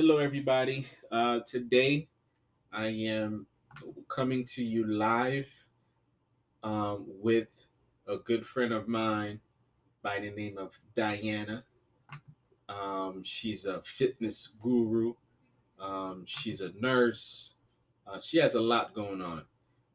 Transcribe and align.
Hello, 0.00 0.18
everybody. 0.18 0.86
Uh, 1.10 1.40
today, 1.44 2.06
I 2.72 2.86
am 2.86 3.48
coming 4.06 4.44
to 4.44 4.62
you 4.62 4.86
live 4.86 5.48
um, 6.62 7.04
with 7.20 7.52
a 8.06 8.16
good 8.18 8.46
friend 8.46 8.72
of 8.72 8.86
mine 8.86 9.40
by 10.00 10.20
the 10.20 10.30
name 10.30 10.56
of 10.56 10.70
Diana. 10.94 11.64
Um, 12.68 13.24
she's 13.24 13.64
a 13.64 13.82
fitness 13.82 14.50
guru. 14.62 15.14
Um, 15.80 16.22
she's 16.26 16.60
a 16.60 16.70
nurse. 16.78 17.54
Uh, 18.06 18.20
she 18.20 18.38
has 18.38 18.54
a 18.54 18.60
lot 18.60 18.94
going 18.94 19.20
on. 19.20 19.46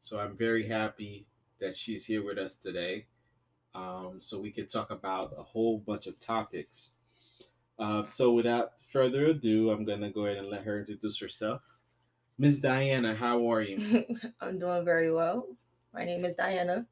So 0.02 0.18
I'm 0.18 0.36
very 0.36 0.68
happy 0.68 1.24
that 1.60 1.78
she's 1.78 2.04
here 2.04 2.22
with 2.22 2.36
us 2.36 2.56
today. 2.56 3.06
Um, 3.74 4.16
so 4.18 4.38
we 4.38 4.50
could 4.50 4.68
talk 4.68 4.90
about 4.90 5.32
a 5.38 5.42
whole 5.42 5.78
bunch 5.78 6.06
of 6.06 6.20
topics. 6.20 6.92
Uh, 7.78 8.06
so 8.06 8.32
without 8.32 8.72
further 8.92 9.26
ado, 9.26 9.70
I'm 9.70 9.84
gonna 9.84 10.10
go 10.10 10.26
ahead 10.26 10.38
and 10.38 10.50
let 10.50 10.62
her 10.62 10.80
introduce 10.80 11.18
herself. 11.18 11.60
Miss 12.38 12.60
Diana, 12.60 13.14
how 13.14 13.50
are 13.50 13.62
you? 13.62 14.04
I'm 14.40 14.58
doing 14.58 14.84
very 14.84 15.12
well. 15.12 15.46
My 15.92 16.04
name 16.04 16.24
is 16.24 16.34
Diana. 16.34 16.86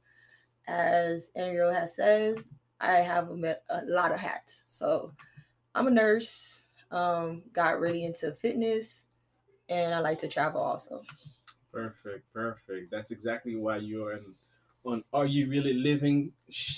As 0.68 1.30
Ariel 1.34 1.72
has 1.72 1.96
says, 1.96 2.44
I 2.80 2.96
have 2.96 3.30
a, 3.30 3.56
a 3.70 3.82
lot 3.86 4.12
of 4.12 4.18
hats. 4.18 4.64
So 4.68 5.12
I'm 5.74 5.86
a 5.86 5.90
nurse. 5.90 6.62
Um, 6.90 7.42
got 7.52 7.80
really 7.80 8.04
into 8.04 8.32
fitness, 8.32 9.06
and 9.68 9.94
I 9.94 10.00
like 10.00 10.18
to 10.18 10.28
travel 10.28 10.60
also. 10.60 11.02
Perfect, 11.72 12.30
perfect. 12.34 12.90
That's 12.90 13.10
exactly 13.10 13.56
why 13.56 13.78
you're 13.78 14.12
in, 14.12 14.34
on 14.84 15.02
Are 15.14 15.24
You 15.24 15.48
Really 15.48 15.72
Living 15.72 16.32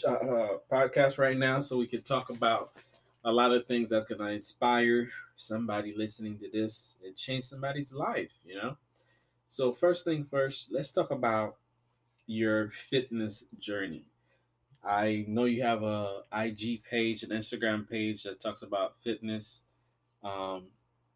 uh, 0.06 0.12
uh, 0.12 0.48
podcast 0.70 1.18
right 1.18 1.36
now, 1.36 1.58
so 1.58 1.76
we 1.76 1.88
can 1.88 2.02
talk 2.02 2.30
about 2.30 2.76
a 3.24 3.32
lot 3.32 3.52
of 3.52 3.66
things 3.66 3.90
that's 3.90 4.06
going 4.06 4.20
to 4.20 4.28
inspire 4.28 5.08
somebody 5.36 5.94
listening 5.96 6.38
to 6.38 6.50
this 6.50 6.96
and 7.04 7.16
change 7.16 7.44
somebody's 7.44 7.92
life, 7.92 8.30
you 8.44 8.54
know? 8.54 8.76
So, 9.46 9.72
first 9.72 10.04
thing 10.04 10.26
first, 10.30 10.68
let's 10.70 10.92
talk 10.92 11.10
about 11.10 11.56
your 12.26 12.70
fitness 12.90 13.44
journey. 13.58 14.04
I 14.84 15.24
know 15.28 15.44
you 15.44 15.62
have 15.62 15.82
a 15.82 16.22
IG 16.32 16.82
page, 16.84 17.22
an 17.22 17.30
Instagram 17.30 17.88
page 17.88 18.24
that 18.24 18.40
talks 18.40 18.62
about 18.62 18.94
fitness. 19.02 19.62
Um, 20.22 20.64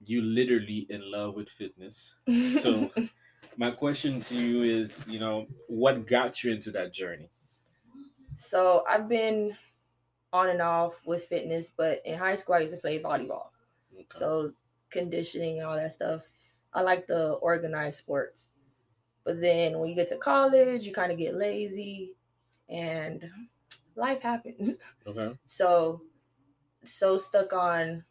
you 0.04 0.22
literally 0.22 0.86
in 0.88 1.10
love 1.10 1.34
with 1.34 1.48
fitness. 1.48 2.14
So, 2.60 2.90
my 3.56 3.70
question 3.70 4.20
to 4.22 4.34
you 4.34 4.62
is, 4.62 4.98
you 5.06 5.18
know, 5.18 5.46
what 5.66 6.06
got 6.06 6.42
you 6.44 6.52
into 6.52 6.70
that 6.72 6.92
journey? 6.92 7.28
So, 8.36 8.84
I've 8.88 9.08
been 9.08 9.56
on 10.32 10.48
and 10.48 10.60
off 10.60 10.94
with 11.06 11.24
fitness, 11.24 11.70
but 11.74 12.02
in 12.04 12.18
high 12.18 12.36
school 12.36 12.54
I 12.54 12.60
used 12.60 12.74
to 12.74 12.80
play 12.80 13.00
volleyball. 13.00 13.46
Okay. 13.94 14.06
So 14.12 14.52
conditioning 14.90 15.58
and 15.58 15.66
all 15.66 15.76
that 15.76 15.92
stuff. 15.92 16.22
I 16.72 16.82
like 16.82 17.06
the 17.06 17.32
organized 17.32 17.98
sports. 17.98 18.48
But 19.24 19.40
then 19.40 19.78
when 19.78 19.88
you 19.88 19.94
get 19.94 20.08
to 20.08 20.16
college, 20.16 20.84
you 20.84 20.92
kind 20.92 21.12
of 21.12 21.18
get 21.18 21.34
lazy 21.34 22.14
and 22.68 23.28
life 23.96 24.22
happens. 24.22 24.78
Okay. 25.06 25.36
So 25.46 26.02
so 26.84 27.18
stuck 27.18 27.52
on 27.52 28.04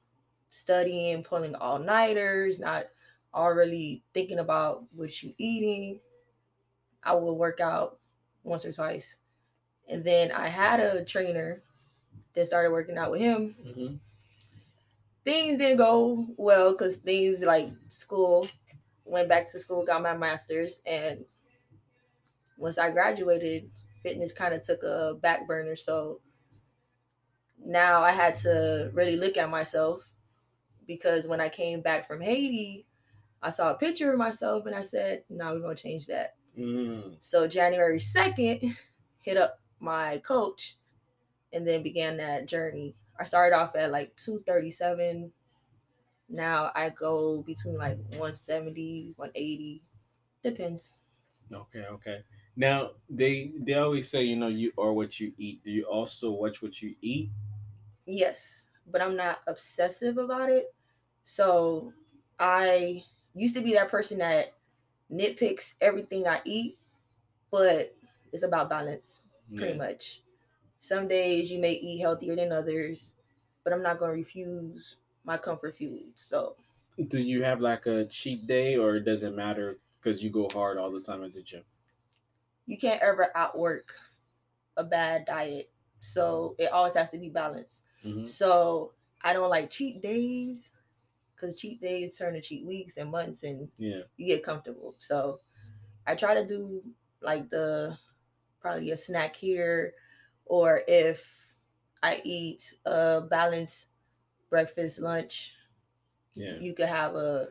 studying, 0.52 1.24
pulling 1.24 1.56
all 1.56 1.80
nighters, 1.80 2.60
not 2.60 2.88
all 3.34 3.52
really 3.54 4.04
thinking 4.14 4.40
about 4.40 4.84
what 4.96 5.22
you 5.24 5.34
eating. 5.38 6.00
I 7.04 7.14
will 7.14 7.38
work 7.38 7.60
out 7.60 8.00
once 8.44 8.66
or 8.66 8.74
twice. 8.74 9.18
And 9.88 10.04
then 10.04 10.32
I 10.32 10.48
had 10.48 10.80
a 10.80 11.06
trainer 11.06 11.64
then 12.38 12.46
started 12.46 12.72
working 12.72 12.98
out 12.98 13.10
with 13.10 13.20
him. 13.20 13.56
Mm-hmm. 13.66 13.96
Things 15.26 15.58
didn't 15.58 15.78
go 15.78 16.28
well 16.38 16.72
because 16.72 16.98
things 16.98 17.42
like 17.42 17.72
school, 17.90 18.48
went 19.04 19.28
back 19.28 19.52
to 19.52 19.60
school, 19.60 19.84
got 19.84 20.04
my 20.04 20.16
master's, 20.16 20.80
and 20.86 21.26
once 22.58 22.78
I 22.78 22.92
graduated, 22.92 23.70
fitness 24.04 24.32
kind 24.34 24.54
of 24.54 24.62
took 24.62 24.84
a 24.84 25.16
back 25.20 25.48
burner. 25.48 25.76
So 25.76 26.22
now 27.66 28.04
I 28.04 28.12
had 28.12 28.36
to 28.38 28.92
really 28.94 29.16
look 29.16 29.36
at 29.36 29.50
myself 29.50 30.08
because 30.86 31.28
when 31.28 31.42
I 31.42 31.50
came 31.50 31.82
back 31.82 32.08
from 32.08 32.22
Haiti, 32.22 32.86
I 33.42 33.50
saw 33.50 33.72
a 33.72 33.76
picture 33.76 34.12
of 34.12 34.18
myself 34.20 34.66
and 34.68 34.76
I 34.76 34.84
said, 34.84 35.24
"No, 35.30 35.54
we're 35.54 35.62
gonna 35.62 35.76
change 35.76 36.06
that." 36.06 36.36
Mm. 36.58 37.16
So 37.20 37.48
January 37.48 38.00
second, 38.00 38.78
hit 39.22 39.38
up 39.38 39.60
my 39.80 40.20
coach 40.20 40.78
and 41.54 41.68
then 41.68 41.84
began 41.84 42.18
that 42.18 42.46
journey. 42.46 42.96
I 43.20 43.26
started 43.26 43.56
off 43.56 43.76
at 43.76 43.92
like 43.92 44.16
237. 44.18 45.32
Now 46.30 46.72
I 46.76 46.90
go 46.90 47.42
between 47.42 47.78
like 47.78 47.98
170s, 48.12 49.18
180. 49.18 49.82
Depends. 50.44 50.96
Okay, 51.52 51.86
okay. 51.86 52.24
Now 52.56 52.92
they 53.10 53.52
they 53.58 53.76
always 53.76 54.10
say, 54.10 54.24
you 54.24 54.36
know, 54.36 54.48
you 54.48 54.72
are 54.78 54.92
what 54.92 55.20
you 55.20 55.32
eat. 55.38 55.64
Do 55.64 55.72
you 55.72 55.84
also 55.84 56.32
watch 56.32 56.62
what 56.62 56.82
you 56.82 56.96
eat? 57.02 57.30
Yes, 58.06 58.68
but 58.90 59.02
I'm 59.02 59.16
not 59.16 59.40
obsessive 59.48 60.18
about 60.18 60.50
it. 60.50 60.74
So 61.24 61.94
I 62.40 63.04
used 63.34 63.56
to 63.56 63.62
be 63.62 63.74
that 63.74 63.90
person 63.90 64.20
that 64.20 64.54
nitpicks 65.12 65.76
everything 65.82 66.28
I 66.28 66.42
eat, 66.46 66.78
but 67.52 67.96
it's 68.32 68.44
about 68.44 68.70
balance, 68.70 69.22
pretty 69.56 69.74
yeah. 69.74 69.78
much. 69.78 70.22
Some 70.88 71.10
days 71.10 71.52
you 71.52 71.60
may 71.60 71.74
eat 71.74 72.00
healthier 72.00 72.38
than 72.38 72.54
others, 72.54 73.12
but 73.66 73.74
I'm 73.74 73.84
not 73.84 74.00
going 74.00 74.12
to 74.12 74.16
refuse 74.16 74.96
my 75.26 75.38
comfort 75.38 75.78
foods. 75.78 76.22
So, 76.22 76.56
do 77.10 77.20
you 77.20 77.44
have 77.44 77.60
like 77.60 77.88
a 77.88 78.06
cheat 78.06 78.48
day 78.48 78.78
or 78.78 78.96
it 78.96 79.04
does 79.04 79.24
it 79.24 79.36
matter 79.36 79.80
because 80.00 80.24
you 80.24 80.30
go 80.30 80.48
hard 80.54 80.78
all 80.78 80.90
the 80.90 81.02
time 81.02 81.26
at 81.26 81.34
the 81.34 81.42
gym? 81.42 81.64
You 82.68 82.78
can't 82.78 83.02
ever 83.02 83.32
outwork 83.36 83.96
a 84.78 84.84
bad 84.86 85.26
diet. 85.26 85.70
So, 86.00 86.56
it 86.58 86.72
always 86.72 86.94
has 86.94 87.12
to 87.12 87.18
be 87.18 87.28
balanced. 87.28 87.82
Mm-hmm. 88.06 88.24
So, 88.24 88.94
I 89.22 89.34
don't 89.34 89.50
like 89.50 89.70
cheat 89.70 90.02
days 90.02 90.70
because 91.36 91.60
cheat 91.60 91.82
days 91.82 92.18
turn 92.18 92.34
to 92.36 92.42
cheat 92.42 92.66
weeks 92.66 92.96
and 92.96 93.12
months 93.12 93.44
and 93.44 93.68
yeah. 93.76 94.04
you 94.16 94.26
get 94.28 94.46
comfortable. 94.46 94.96
So, 95.00 95.40
I 96.06 96.16
try 96.16 96.34
to 96.34 96.48
do 96.48 96.82
like 97.22 97.50
the 97.50 97.98
probably 98.62 98.92
a 98.92 98.98
snack 98.98 99.36
here 99.36 99.94
or 100.50 100.84
if 100.88 101.26
I 102.04 102.22
eat 102.24 102.74
a 102.86 103.22
balanced 103.22 103.90
breakfast, 104.50 105.00
lunch, 105.00 105.56
yeah, 106.36 106.58
you 106.60 106.74
could 106.74 106.88
have 106.90 107.16
a 107.16 107.50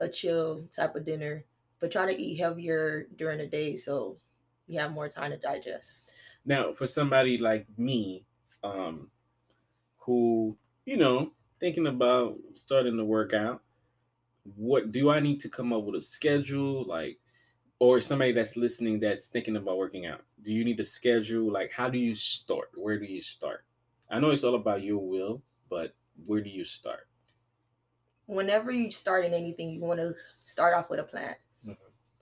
a 0.00 0.08
chill 0.08 0.66
type 0.68 0.96
of 0.96 1.04
dinner, 1.04 1.46
but 1.80 1.92
try 1.92 2.06
to 2.12 2.20
eat 2.20 2.38
heavier 2.38 3.08
during 3.16 3.38
the 3.38 3.46
day 3.46 3.76
so 3.76 4.18
you 4.66 4.78
have 4.80 4.92
more 4.92 5.08
time 5.08 5.30
to 5.30 5.38
digest. 5.38 6.12
Now, 6.44 6.74
for 6.74 6.86
somebody 6.86 7.38
like 7.38 7.66
me, 7.78 8.26
um, 8.62 9.10
who 9.98 10.58
you 10.84 10.96
know 10.96 11.32
thinking 11.60 11.86
about 11.86 12.38
starting 12.54 12.96
to 12.96 13.04
work 13.04 13.32
out, 13.32 13.62
what 14.56 14.90
do 14.90 15.10
I 15.10 15.20
need 15.20 15.40
to 15.40 15.48
come 15.48 15.72
up 15.72 15.84
with 15.84 15.96
a 15.96 16.00
schedule? 16.00 16.84
Like, 16.84 17.20
or 17.84 18.00
somebody 18.00 18.32
that's 18.32 18.56
listening 18.56 18.98
that's 18.98 19.26
thinking 19.26 19.56
about 19.56 19.76
working 19.76 20.06
out? 20.06 20.22
Do 20.42 20.52
you 20.52 20.64
need 20.64 20.80
a 20.80 20.84
schedule? 20.84 21.52
Like 21.52 21.70
how 21.70 21.88
do 21.90 21.98
you 21.98 22.14
start? 22.14 22.70
Where 22.74 22.98
do 22.98 23.04
you 23.04 23.20
start? 23.20 23.64
I 24.10 24.18
know 24.20 24.30
it's 24.30 24.44
all 24.44 24.54
about 24.54 24.82
your 24.82 24.98
will 24.98 25.42
but 25.68 25.94
where 26.26 26.40
do 26.40 26.48
you 26.48 26.64
start? 26.64 27.08
Whenever 28.26 28.70
you 28.70 28.90
start 28.90 29.26
in 29.26 29.34
anything 29.34 29.70
you 29.70 29.80
want 29.80 30.00
to 30.00 30.14
start 30.46 30.74
off 30.74 30.88
with 30.88 31.00
a 31.00 31.04
plan. 31.04 31.34
Mm-hmm. 31.66 31.72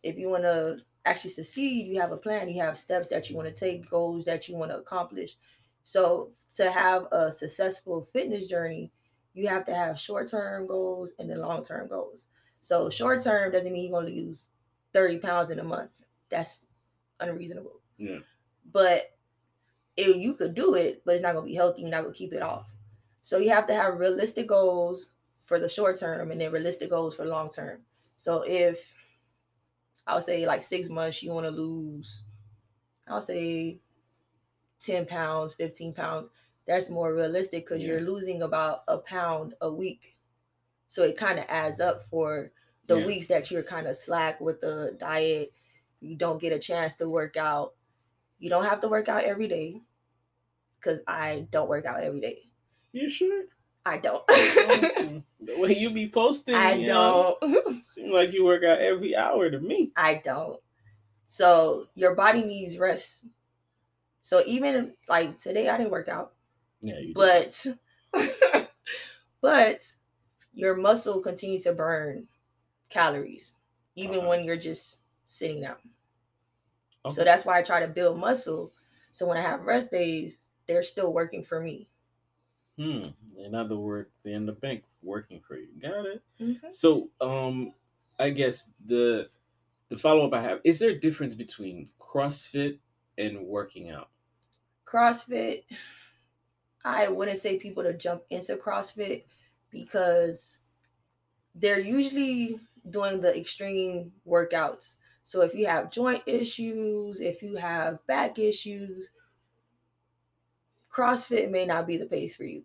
if 0.02 0.18
you 0.18 0.28
want 0.28 0.44
to 0.44 0.78
actually 1.04 1.30
succeed 1.30 1.86
you 1.86 2.00
have 2.00 2.12
a 2.12 2.16
plan. 2.16 2.48
You 2.48 2.62
have 2.62 2.78
steps 2.78 3.08
that 3.08 3.30
you 3.30 3.36
want 3.36 3.48
to 3.48 3.54
take 3.54 3.88
goals 3.88 4.24
that 4.24 4.48
you 4.48 4.56
want 4.56 4.72
to 4.72 4.78
accomplish. 4.78 5.36
So 5.84 6.30
to 6.56 6.70
have 6.72 7.06
a 7.12 7.30
successful 7.30 8.08
fitness 8.12 8.46
journey 8.46 8.92
you 9.34 9.48
have 9.48 9.64
to 9.64 9.74
have 9.74 9.98
short-term 9.98 10.66
goals 10.66 11.12
and 11.18 11.30
then 11.30 11.40
long-term 11.40 11.88
goals. 11.88 12.26
So 12.60 12.90
short-term 12.90 13.50
doesn't 13.52 13.72
mean 13.72 13.90
you're 13.90 14.00
going 14.00 14.14
to 14.14 14.20
lose 14.20 14.48
30 14.92 15.18
pounds 15.18 15.50
in 15.50 15.58
a 15.58 15.64
month. 15.64 15.92
That's 16.30 16.62
unreasonable. 17.20 17.80
Yeah. 17.98 18.18
But 18.72 19.12
it, 19.96 20.16
you 20.16 20.34
could 20.34 20.54
do 20.54 20.74
it, 20.74 21.02
but 21.04 21.14
it's 21.14 21.22
not 21.22 21.32
going 21.32 21.46
to 21.46 21.50
be 21.50 21.54
healthy. 21.54 21.82
You're 21.82 21.90
not 21.90 22.02
going 22.02 22.14
to 22.14 22.18
keep 22.18 22.32
it 22.32 22.42
off. 22.42 22.66
So 23.20 23.38
you 23.38 23.50
have 23.50 23.66
to 23.68 23.74
have 23.74 23.98
realistic 23.98 24.48
goals 24.48 25.10
for 25.44 25.58
the 25.58 25.68
short 25.68 25.98
term 25.98 26.30
and 26.30 26.40
then 26.40 26.52
realistic 26.52 26.90
goals 26.90 27.14
for 27.14 27.24
long 27.24 27.50
term. 27.50 27.80
So 28.16 28.42
if 28.42 28.80
I 30.06 30.14
would 30.14 30.24
say 30.24 30.46
like 30.46 30.62
six 30.62 30.88
months, 30.88 31.22
you 31.22 31.32
want 31.32 31.46
to 31.46 31.52
lose, 31.52 32.22
I 33.08 33.14
would 33.14 33.24
say 33.24 33.80
10 34.80 35.06
pounds, 35.06 35.54
15 35.54 35.92
pounds. 35.92 36.30
That's 36.66 36.90
more 36.90 37.14
realistic 37.14 37.66
because 37.66 37.82
yeah. 37.82 37.90
you're 37.90 38.00
losing 38.00 38.42
about 38.42 38.82
a 38.88 38.98
pound 38.98 39.54
a 39.60 39.72
week. 39.72 40.16
So 40.88 41.02
it 41.02 41.16
kind 41.16 41.38
of 41.38 41.46
adds 41.48 41.80
up 41.80 42.06
for 42.08 42.52
the 42.86 42.98
yeah. 42.98 43.06
weeks 43.06 43.26
that 43.28 43.50
you're 43.50 43.62
kind 43.62 43.86
of 43.86 43.96
slack 43.96 44.40
with 44.40 44.60
the 44.60 44.96
diet, 44.98 45.52
you 46.00 46.16
don't 46.16 46.40
get 46.40 46.52
a 46.52 46.58
chance 46.58 46.96
to 46.96 47.08
work 47.08 47.36
out. 47.36 47.74
You 48.38 48.50
don't 48.50 48.64
have 48.64 48.80
to 48.80 48.88
work 48.88 49.08
out 49.08 49.24
every 49.24 49.48
day 49.48 49.80
because 50.78 51.00
I 51.06 51.46
don't 51.50 51.68
work 51.68 51.86
out 51.86 52.02
every 52.02 52.20
day. 52.20 52.38
You 52.92 53.08
sure? 53.08 53.44
I 53.84 53.98
don't. 53.98 54.22
The 55.44 55.58
way 55.58 55.76
you 55.76 55.90
be 55.90 56.08
posting, 56.08 56.54
I 56.54 56.74
you 56.74 56.86
don't. 56.86 57.84
seem 57.84 58.12
like 58.12 58.32
you 58.32 58.44
work 58.44 58.62
out 58.62 58.78
every 58.78 59.16
hour 59.16 59.50
to 59.50 59.58
me. 59.58 59.90
I 59.96 60.22
don't. 60.24 60.60
So 61.26 61.86
your 61.96 62.14
body 62.14 62.42
needs 62.42 62.78
rest. 62.78 63.26
So 64.22 64.44
even 64.46 64.92
like 65.08 65.38
today, 65.38 65.68
I 65.68 65.78
didn't 65.78 65.90
work 65.90 66.08
out, 66.08 66.34
Yeah, 66.80 66.94
but 67.12 67.66
but 69.40 69.82
your 70.54 70.76
muscle 70.76 71.18
continues 71.20 71.64
to 71.64 71.72
burn 71.72 72.28
calories 72.92 73.54
even 73.96 74.20
Uh-huh. 74.20 74.28
when 74.28 74.44
you're 74.44 74.56
just 74.56 75.00
sitting 75.26 75.60
down. 75.62 75.78
So 77.10 77.24
that's 77.24 77.44
why 77.44 77.58
I 77.58 77.62
try 77.62 77.80
to 77.80 77.88
build 77.88 78.18
muscle. 78.18 78.72
So 79.10 79.26
when 79.26 79.36
I 79.36 79.42
have 79.42 79.62
rest 79.62 79.90
days, 79.90 80.38
they're 80.66 80.82
still 80.84 81.12
working 81.12 81.42
for 81.44 81.60
me. 81.60 81.88
Hmm. 82.78 83.08
In 83.36 83.54
other 83.54 83.76
words, 83.76 84.10
they're 84.22 84.34
in 84.34 84.46
the 84.46 84.52
bank 84.52 84.84
working 85.02 85.40
for 85.40 85.56
you. 85.56 85.68
Got 85.80 86.06
it. 86.06 86.22
Mm-hmm. 86.40 86.70
So, 86.70 87.10
um, 87.20 87.74
I 88.18 88.30
guess 88.30 88.70
the 88.84 89.30
the 89.88 89.96
follow 89.98 90.26
up 90.26 90.32
I 90.32 90.40
have 90.42 90.60
is 90.64 90.78
there 90.78 90.90
a 90.90 90.98
difference 91.00 91.34
between 91.34 91.90
CrossFit 92.00 92.78
and 93.18 93.46
working 93.46 93.90
out? 93.90 94.10
CrossFit, 94.86 95.64
I 96.84 97.08
wouldn't 97.08 97.38
say 97.38 97.58
people 97.58 97.82
to 97.82 97.92
jump 97.94 98.22
into 98.30 98.56
CrossFit 98.56 99.24
because 99.70 100.60
they're 101.54 101.80
usually 101.80 102.60
doing 102.90 103.20
the 103.20 103.36
extreme 103.36 104.12
workouts. 104.26 104.94
So 105.22 105.42
if 105.42 105.54
you 105.54 105.66
have 105.66 105.90
joint 105.90 106.22
issues, 106.26 107.20
if 107.20 107.42
you 107.42 107.56
have 107.56 108.04
back 108.06 108.38
issues, 108.38 109.08
CrossFit 110.92 111.50
may 111.50 111.64
not 111.64 111.86
be 111.86 111.96
the 111.96 112.06
pace 112.06 112.36
for 112.36 112.44
you 112.44 112.64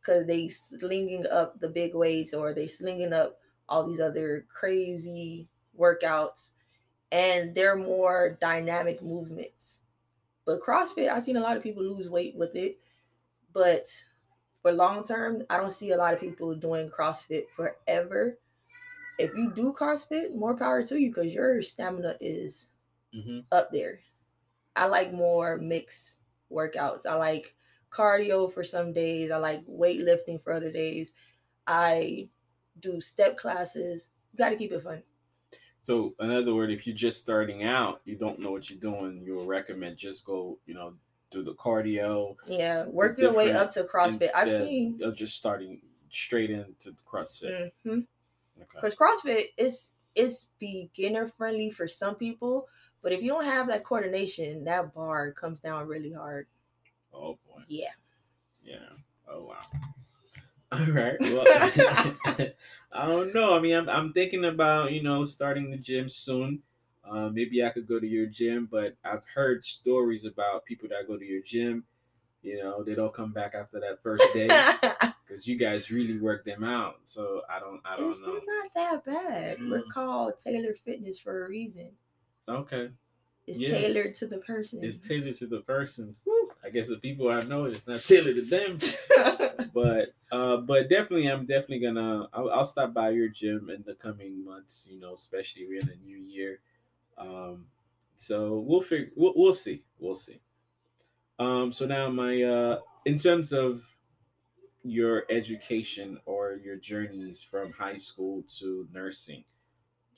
because 0.00 0.26
they 0.26 0.48
slinging 0.48 1.26
up 1.26 1.58
the 1.60 1.68
big 1.68 1.94
weights 1.94 2.32
or 2.32 2.54
they 2.54 2.66
slinging 2.66 3.12
up 3.12 3.38
all 3.68 3.84
these 3.84 4.00
other 4.00 4.46
crazy 4.48 5.48
workouts 5.78 6.50
and 7.12 7.54
they're 7.54 7.76
more 7.76 8.38
dynamic 8.40 9.02
movements. 9.02 9.80
But 10.44 10.60
CrossFit, 10.60 11.10
I've 11.10 11.22
seen 11.22 11.36
a 11.36 11.40
lot 11.40 11.56
of 11.56 11.62
people 11.62 11.82
lose 11.82 12.08
weight 12.08 12.36
with 12.36 12.54
it. 12.54 12.78
But 13.52 13.86
for 14.62 14.72
long 14.72 15.04
term, 15.04 15.44
I 15.50 15.56
don't 15.56 15.72
see 15.72 15.90
a 15.90 15.96
lot 15.96 16.14
of 16.14 16.20
people 16.20 16.54
doing 16.54 16.88
CrossFit 16.88 17.44
forever. 17.54 18.38
If 19.18 19.34
you 19.34 19.52
do 19.52 19.74
CrossFit, 19.78 20.34
more 20.34 20.56
power 20.56 20.84
to 20.84 20.98
you 21.00 21.08
because 21.10 21.32
your 21.32 21.62
stamina 21.62 22.16
is 22.20 22.66
Mm-hmm. 23.14 23.38
up 23.50 23.70
there. 23.72 24.00
I 24.74 24.86
like 24.86 25.10
more 25.12 25.56
mixed 25.56 26.18
workouts. 26.52 27.06
I 27.06 27.14
like 27.14 27.54
cardio 27.90 28.52
for 28.52 28.62
some 28.62 28.92
days. 28.92 29.30
I 29.30 29.38
like 29.38 29.64
weightlifting 29.66 30.42
for 30.42 30.52
other 30.52 30.70
days. 30.70 31.12
I 31.66 32.28
do 32.78 33.00
step 33.00 33.38
classes. 33.38 34.08
You 34.32 34.38
got 34.38 34.50
to 34.50 34.56
keep 34.56 34.72
it 34.72 34.82
fun. 34.82 35.02
So, 35.80 36.14
in 36.20 36.30
other 36.30 36.54
words, 36.54 36.72
if 36.72 36.86
you're 36.86 36.96
just 36.96 37.20
starting 37.20 37.62
out, 37.64 38.02
you 38.04 38.16
don't 38.16 38.40
know 38.40 38.50
what 38.50 38.68
you're 38.68 38.78
doing, 38.78 39.22
you'll 39.24 39.46
recommend 39.46 39.96
just 39.96 40.26
go, 40.26 40.58
you 40.66 40.74
know, 40.74 40.92
do 41.30 41.42
the 41.42 41.54
cardio 41.54 42.36
Yeah, 42.46 42.84
work 42.84 43.18
your 43.18 43.32
way 43.32 43.52
up 43.52 43.70
to 43.70 43.84
CrossFit. 43.84 44.30
I've 44.34 44.50
seen 44.50 45.00
of 45.02 45.16
just 45.16 45.36
starting 45.36 45.80
straight 46.10 46.50
into 46.50 46.94
CrossFit. 47.10 47.70
Hmm 48.56 48.62
Okay. 48.62 48.80
because 48.80 48.96
CrossFit 48.96 49.48
is 49.56 49.90
is 50.14 50.50
beginner 50.58 51.28
friendly 51.28 51.70
for 51.70 51.86
some 51.86 52.14
people, 52.16 52.68
but 53.02 53.12
if 53.12 53.22
you 53.22 53.28
don't 53.28 53.44
have 53.44 53.68
that 53.68 53.84
coordination, 53.84 54.64
that 54.64 54.94
bar 54.94 55.32
comes 55.32 55.60
down 55.60 55.86
really 55.86 56.12
hard. 56.12 56.46
Oh 57.12 57.38
boy. 57.44 57.64
Yeah. 57.68 57.92
Yeah. 58.62 58.90
Oh 59.28 59.44
wow. 59.44 59.62
All 60.72 60.86
right. 60.86 61.18
Well, 61.24 61.46
I 62.92 63.06
don't 63.06 63.34
know. 63.34 63.54
I 63.56 63.60
mean, 63.60 63.74
I'm 63.74 63.88
I'm 63.88 64.12
thinking 64.12 64.44
about 64.44 64.92
you 64.92 65.02
know 65.02 65.24
starting 65.24 65.70
the 65.70 65.76
gym 65.76 66.08
soon. 66.08 66.62
Uh, 67.04 67.28
maybe 67.28 67.64
I 67.64 67.70
could 67.70 67.86
go 67.86 68.00
to 68.00 68.06
your 68.06 68.26
gym, 68.26 68.66
but 68.70 68.96
I've 69.04 69.24
heard 69.34 69.64
stories 69.64 70.24
about 70.24 70.64
people 70.64 70.88
that 70.88 71.06
go 71.06 71.16
to 71.16 71.24
your 71.24 71.42
gym. 71.42 71.84
You 72.46 72.62
know, 72.62 72.84
they 72.84 72.94
don't 72.94 73.12
come 73.12 73.32
back 73.32 73.54
after 73.56 73.80
that 73.80 74.00
first 74.04 74.22
day 74.32 74.48
because 75.26 75.48
you 75.48 75.56
guys 75.56 75.90
really 75.90 76.16
work 76.18 76.44
them 76.44 76.62
out. 76.62 77.00
So 77.02 77.42
I 77.50 77.58
don't, 77.58 77.80
I 77.84 77.96
don't 77.96 78.08
it's 78.10 78.20
know. 78.20 78.34
not 78.46 78.74
that 78.74 79.04
bad. 79.04 79.58
We're 79.68 79.82
Mm. 79.82 79.88
called 79.90 80.38
Taylor 80.38 80.74
Fitness 80.74 81.18
for 81.18 81.44
a 81.44 81.48
reason. 81.48 81.90
Okay, 82.48 82.90
It's 83.48 83.58
Yeah. 83.58 83.70
tailored 83.70 84.14
to 84.14 84.28
the 84.28 84.38
person. 84.38 84.84
it's 84.84 84.98
tailored 84.98 85.36
to 85.38 85.46
the 85.48 85.60
person. 85.62 86.14
I 86.62 86.70
guess 86.70 86.88
the 86.88 86.98
people 86.98 87.28
I 87.30 87.42
know 87.42 87.64
it's 87.64 87.84
not 87.86 88.02
tailored 88.02 88.36
to 88.36 88.42
them. 88.42 88.78
but 89.74 90.14
uh 90.30 90.58
but 90.58 90.88
definitely 90.88 91.26
i'm 91.30 91.46
definitely 91.46 91.80
gonna 91.80 92.28
I'll, 92.32 92.50
I'll 92.50 92.64
stop 92.66 92.92
by 92.92 93.10
your 93.10 93.28
gym 93.28 93.70
in 93.70 93.82
the 93.86 93.94
coming 93.94 94.44
months 94.44 94.86
you 94.90 95.00
know 95.00 95.14
especially 95.14 95.66
we're 95.66 95.80
in 95.80 95.86
the 95.86 95.96
new 96.04 96.16
year 96.18 96.60
um 97.16 97.66
so 98.18 98.58
we'll 98.58 98.82
figure 98.82 99.10
we'll, 99.16 99.32
we'll 99.36 99.54
see 99.54 99.82
we'll 99.98 100.14
see 100.14 100.38
um 101.38 101.72
so 101.72 101.86
now 101.86 102.08
my 102.08 102.42
uh 102.42 102.78
in 103.04 103.18
terms 103.18 103.52
of 103.52 103.82
your 104.82 105.24
education 105.30 106.18
or 106.26 106.60
your 106.64 106.76
journeys 106.76 107.42
from 107.42 107.72
high 107.72 107.96
school 107.96 108.44
to 108.58 108.86
nursing 108.92 109.44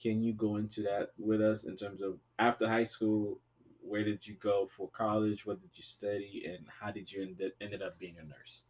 can 0.00 0.22
you 0.22 0.32
go 0.32 0.56
into 0.56 0.82
that 0.82 1.10
with 1.18 1.40
us 1.40 1.64
in 1.64 1.74
terms 1.74 2.02
of 2.02 2.18
after 2.38 2.68
high 2.68 2.84
school 2.84 3.40
where 3.80 4.04
did 4.04 4.26
you 4.26 4.34
go 4.34 4.68
for 4.76 4.88
college 4.88 5.46
what 5.46 5.60
did 5.60 5.70
you 5.74 5.82
study 5.82 6.44
and 6.46 6.66
how 6.80 6.90
did 6.90 7.10
you 7.10 7.22
end, 7.22 7.40
ended 7.60 7.82
up 7.82 7.98
being 7.98 8.16
a 8.20 8.24
nurse 8.24 8.62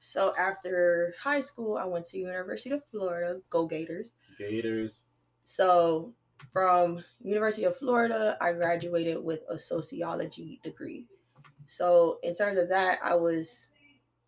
so 0.00 0.34
after 0.36 1.14
high 1.22 1.42
school, 1.42 1.76
I 1.76 1.84
went 1.84 2.06
to 2.06 2.18
University 2.18 2.70
of 2.70 2.82
Florida. 2.90 3.40
Go 3.50 3.66
Gators! 3.66 4.14
Gators. 4.38 5.02
So 5.44 6.14
from 6.52 7.04
University 7.20 7.64
of 7.64 7.76
Florida, 7.76 8.36
I 8.40 8.54
graduated 8.54 9.22
with 9.22 9.40
a 9.50 9.58
sociology 9.58 10.58
degree. 10.64 11.06
So 11.70 12.18
in 12.24 12.34
terms 12.34 12.58
of 12.58 12.68
that, 12.70 12.98
I 13.00 13.14
was 13.14 13.68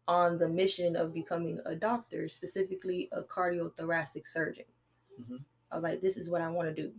on 0.09 0.39
the 0.39 0.49
mission 0.49 0.97
of 0.97 1.13
becoming 1.15 1.61
a 1.67 1.75
doctor, 1.75 2.29
specifically 2.29 3.09
a 3.13 3.23
cardiothoracic 3.23 4.29
surgeon. 4.29 4.67
Mhm. 5.21 5.45
I 5.71 5.77
was 5.77 5.83
like, 5.83 6.01
this 6.01 6.17
is 6.17 6.31
what 6.31 6.41
I 6.41 6.51
want 6.51 6.69
to 6.69 6.83
do. 6.83 6.95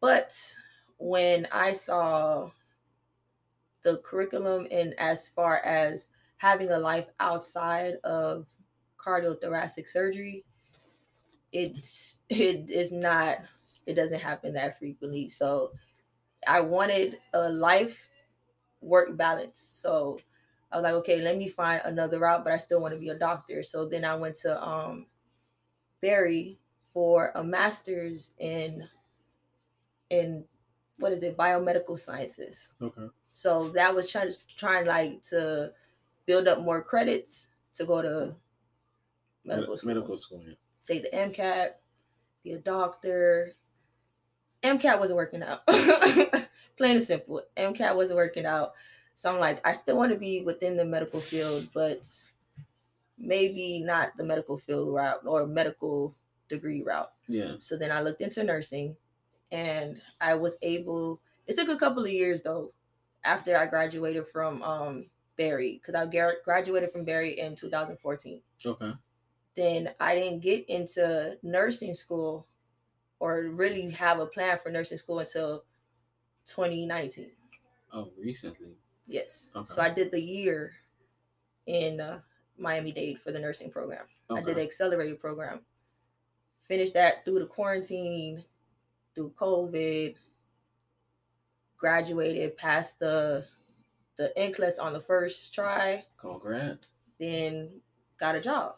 But 0.00 0.34
when 0.98 1.46
I 1.52 1.72
saw 1.72 2.50
the 3.82 3.98
curriculum 3.98 4.66
and 4.70 4.94
as 4.98 5.28
far 5.28 5.58
as 5.58 6.08
having 6.36 6.70
a 6.70 6.78
life 6.78 7.08
outside 7.20 7.94
of 8.04 8.46
cardiothoracic 8.98 9.88
surgery, 9.88 10.44
it's 11.52 12.18
it 12.28 12.70
is 12.70 12.92
not 12.92 13.38
it 13.86 13.94
doesn't 13.94 14.20
happen 14.20 14.52
that 14.54 14.78
frequently. 14.78 15.28
So 15.28 15.72
I 16.46 16.60
wanted 16.60 17.18
a 17.34 17.50
life 17.50 18.07
work 18.80 19.16
balance. 19.16 19.60
So 19.60 20.18
I 20.70 20.76
was 20.76 20.84
like, 20.84 20.94
okay, 20.94 21.20
let 21.20 21.36
me 21.36 21.48
find 21.48 21.80
another 21.84 22.18
route, 22.18 22.44
but 22.44 22.52
I 22.52 22.58
still 22.58 22.80
want 22.80 22.94
to 22.94 23.00
be 23.00 23.08
a 23.08 23.18
doctor. 23.18 23.62
So 23.62 23.86
then 23.86 24.04
I 24.04 24.14
went 24.14 24.34
to 24.36 24.62
um 24.62 25.06
Barry 26.00 26.58
for 26.92 27.32
a 27.34 27.42
master's 27.42 28.32
in 28.38 28.88
in 30.10 30.44
what 30.98 31.12
is 31.12 31.22
it, 31.22 31.36
biomedical 31.36 31.98
sciences. 31.98 32.68
Okay. 32.80 33.06
So 33.32 33.68
that 33.70 33.94
was 33.94 34.10
trying 34.10 34.32
trying 34.56 34.86
like 34.86 35.22
to 35.24 35.72
build 36.26 36.48
up 36.48 36.60
more 36.60 36.82
credits 36.82 37.48
to 37.74 37.84
go 37.84 38.02
to 38.02 38.34
medical 39.44 39.76
school. 39.76 39.88
Medical 39.88 40.16
school. 40.16 40.42
Yeah. 40.46 40.54
Take 40.84 41.02
the 41.02 41.16
MCAT, 41.16 41.70
be 42.42 42.52
a 42.52 42.58
doctor. 42.58 43.52
MCAT 44.62 44.98
wasn't 44.98 45.16
working 45.16 45.42
out. 45.42 45.60
Plain 46.78 46.96
and 46.96 47.04
simple. 47.04 47.42
MCAT 47.56 47.94
wasn't 47.94 48.16
working 48.16 48.46
out. 48.46 48.72
So 49.16 49.32
I'm 49.32 49.40
like, 49.40 49.60
I 49.66 49.72
still 49.72 49.96
want 49.96 50.12
to 50.12 50.18
be 50.18 50.42
within 50.42 50.76
the 50.76 50.84
medical 50.84 51.20
field, 51.20 51.68
but 51.74 52.08
maybe 53.18 53.80
not 53.80 54.16
the 54.16 54.24
medical 54.24 54.56
field 54.58 54.94
route 54.94 55.22
or 55.26 55.46
medical 55.46 56.14
degree 56.48 56.82
route. 56.82 57.10
Yeah. 57.26 57.54
So 57.58 57.76
then 57.76 57.90
I 57.90 58.00
looked 58.00 58.20
into 58.20 58.44
nursing 58.44 58.96
and 59.50 60.00
I 60.20 60.34
was 60.34 60.56
able, 60.62 61.20
it 61.48 61.56
took 61.56 61.68
a 61.68 61.76
couple 61.76 62.04
of 62.04 62.10
years 62.10 62.42
though, 62.42 62.72
after 63.24 63.56
I 63.56 63.66
graduated 63.66 64.28
from 64.28 64.62
um, 64.62 65.06
Barry, 65.36 65.80
because 65.80 65.94
I 65.94 66.06
graduated 66.44 66.92
from 66.92 67.04
Barry 67.04 67.40
in 67.40 67.56
2014. 67.56 68.40
Okay. 68.64 68.92
Then 69.56 69.90
I 69.98 70.14
didn't 70.14 70.40
get 70.40 70.68
into 70.68 71.36
nursing 71.42 71.92
school 71.92 72.46
or 73.18 73.42
really 73.42 73.90
have 73.90 74.20
a 74.20 74.26
plan 74.26 74.58
for 74.62 74.70
nursing 74.70 74.98
school 74.98 75.18
until 75.18 75.64
2019. 76.48 77.30
Oh, 77.92 78.10
recently. 78.18 78.76
Yes. 79.06 79.48
Okay. 79.54 79.72
So 79.72 79.82
I 79.82 79.88
did 79.90 80.10
the 80.10 80.20
year 80.20 80.72
in 81.66 82.00
uh, 82.00 82.20
Miami 82.58 82.92
Dade 82.92 83.20
for 83.20 83.32
the 83.32 83.38
nursing 83.38 83.70
program. 83.70 84.04
I 84.30 84.42
did 84.42 84.56
the 84.56 84.62
accelerated 84.62 85.20
program. 85.20 85.60
Finished 86.66 86.94
that 86.94 87.24
through 87.24 87.38
the 87.38 87.46
quarantine, 87.46 88.44
through 89.14 89.32
COVID. 89.40 90.16
Graduated, 91.78 92.56
passed 92.56 92.98
the 92.98 93.46
the 94.16 94.32
NCLEX 94.36 94.82
on 94.82 94.92
the 94.92 95.00
first 95.00 95.54
try, 95.54 96.04
Congrats. 96.20 96.88
then 97.20 97.70
got 98.18 98.34
a 98.34 98.40
job. 98.40 98.74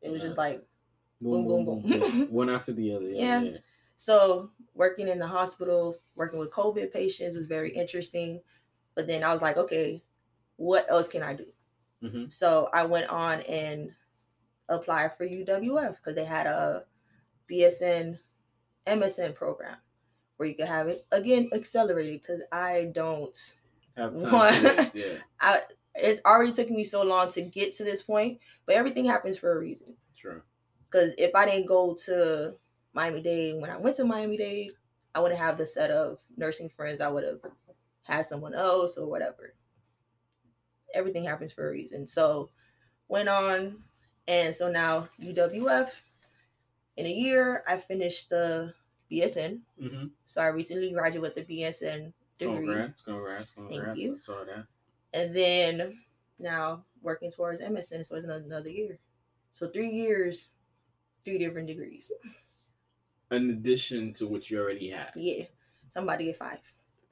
It 0.00 0.10
was 0.10 0.22
just 0.22 0.38
like 0.38 0.62
boom, 1.20 1.46
boom, 1.46 1.64
boom. 1.66 1.82
Yeah, 1.84 2.24
One 2.24 2.48
after 2.48 2.72
the 2.72 2.94
other. 2.94 3.04
Yeah. 3.10 3.40
Yeah. 3.42 3.58
So 3.96 4.50
working 4.74 5.08
in 5.08 5.18
the 5.18 5.26
hospital, 5.26 5.96
working 6.14 6.38
with 6.38 6.50
COVID 6.50 6.92
patients 6.92 7.36
was 7.36 7.46
very 7.46 7.74
interesting. 7.74 8.40
But 8.94 9.06
then 9.06 9.22
I 9.22 9.32
was 9.32 9.42
like, 9.42 9.56
okay, 9.56 10.02
what 10.56 10.86
else 10.90 11.08
can 11.08 11.22
I 11.22 11.34
do? 11.34 11.46
Mhm. 12.02 12.32
So 12.32 12.68
I 12.72 12.84
went 12.84 13.08
on 13.08 13.40
and 13.42 13.90
applied 14.68 15.16
for 15.16 15.24
UWF 15.24 15.96
because 15.96 16.14
they 16.14 16.24
had 16.24 16.46
a 16.46 16.84
BSN 17.48 18.18
MSN 18.86 19.34
program 19.34 19.76
where 20.36 20.48
you 20.48 20.54
could 20.54 20.66
have 20.68 20.88
it 20.88 21.06
again 21.12 21.50
accelerated 21.52 22.20
because 22.22 22.40
I 22.52 22.90
don't 22.92 23.36
Have 23.96 24.18
time 24.20 24.64
waste, 24.64 24.94
Yeah. 24.94 25.18
I 25.40 25.62
it's 25.94 26.20
already 26.26 26.52
taken 26.52 26.76
me 26.76 26.84
so 26.84 27.02
long 27.02 27.30
to 27.30 27.42
get 27.42 27.74
to 27.76 27.84
this 27.84 28.02
point, 28.02 28.38
but 28.66 28.74
everything 28.76 29.06
happens 29.06 29.38
for 29.38 29.52
a 29.56 29.58
reason. 29.58 29.96
Sure. 30.14 30.44
Because 30.90 31.12
if 31.16 31.34
I 31.34 31.46
didn't 31.46 31.66
go 31.66 31.94
to 32.04 32.54
Miami 32.96 33.20
Dade 33.20 33.60
when 33.60 33.68
I 33.68 33.76
went 33.76 33.94
to 33.96 34.04
Miami 34.04 34.38
Dade, 34.38 34.72
I 35.14 35.20
wouldn't 35.20 35.38
have 35.38 35.58
the 35.58 35.66
set 35.66 35.90
of 35.90 36.18
nursing 36.36 36.70
friends. 36.70 37.02
I 37.02 37.08
would 37.08 37.24
have 37.24 37.40
had 38.04 38.24
someone 38.24 38.54
else 38.54 38.96
or 38.96 39.06
whatever. 39.06 39.54
Everything 40.94 41.24
happens 41.24 41.52
for 41.52 41.68
a 41.68 41.70
reason. 41.70 42.06
So 42.06 42.48
went 43.08 43.28
on, 43.28 43.84
and 44.26 44.54
so 44.54 44.70
now 44.70 45.08
UWF. 45.20 45.90
In 46.96 47.04
a 47.04 47.12
year, 47.12 47.62
I 47.68 47.76
finished 47.76 48.30
the 48.30 48.72
BSN. 49.12 49.60
Mm-hmm. 49.80 50.06
So 50.24 50.40
I 50.40 50.46
recently 50.46 50.90
graduated 50.92 51.20
with 51.20 51.34
the 51.34 51.44
BSN 51.44 52.14
degree, 52.38 52.56
Congrats. 52.66 53.02
Congrats. 53.02 53.50
Congrats. 53.54 53.98
you. 53.98 54.16
Saw 54.16 54.42
that. 54.44 54.64
and 55.12 55.36
then 55.36 55.98
now 56.38 56.84
working 57.02 57.30
towards 57.30 57.60
MSN. 57.60 58.06
So 58.06 58.16
it's 58.16 58.26
another 58.26 58.70
year. 58.70 58.98
So 59.50 59.68
three 59.68 59.90
years, 59.90 60.48
three 61.22 61.36
different 61.36 61.68
degrees. 61.68 62.10
In 63.30 63.50
addition 63.50 64.12
to 64.14 64.26
what 64.26 64.50
you 64.50 64.60
already 64.60 64.90
had. 64.90 65.10
Yeah, 65.16 65.44
somebody 65.90 66.26
get 66.26 66.38
five. 66.38 66.58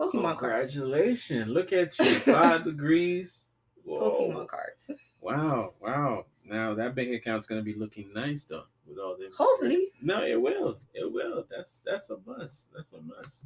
Pokemon 0.00 0.38
cards. 0.38 0.72
Congratulations. 0.72 1.48
Look 1.48 1.72
at 1.72 1.98
you. 1.98 2.04
Five 2.20 2.64
degrees. 2.64 3.46
Whoa. 3.84 4.32
Pokemon 4.32 4.48
cards. 4.48 4.90
Wow. 5.20 5.74
Wow. 5.80 6.26
Now 6.44 6.74
that 6.74 6.94
bank 6.94 7.12
account's 7.14 7.46
gonna 7.46 7.62
be 7.62 7.74
looking 7.74 8.12
nice 8.12 8.44
though 8.44 8.64
with 8.86 8.98
all 8.98 9.16
this. 9.18 9.36
Hopefully. 9.36 9.88
No, 10.02 10.24
it 10.24 10.40
will. 10.40 10.78
It 10.92 11.10
will. 11.10 11.46
That's 11.50 11.82
that's 11.86 12.10
a 12.10 12.18
must. 12.26 12.66
That's 12.74 12.92
a 12.92 13.00
must. 13.00 13.40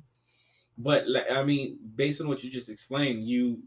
But 0.76 1.08
like, 1.08 1.30
I 1.30 1.42
mean, 1.44 1.78
based 1.96 2.20
on 2.20 2.28
what 2.28 2.42
you 2.42 2.50
just 2.50 2.68
explained, 2.68 3.28
you 3.28 3.62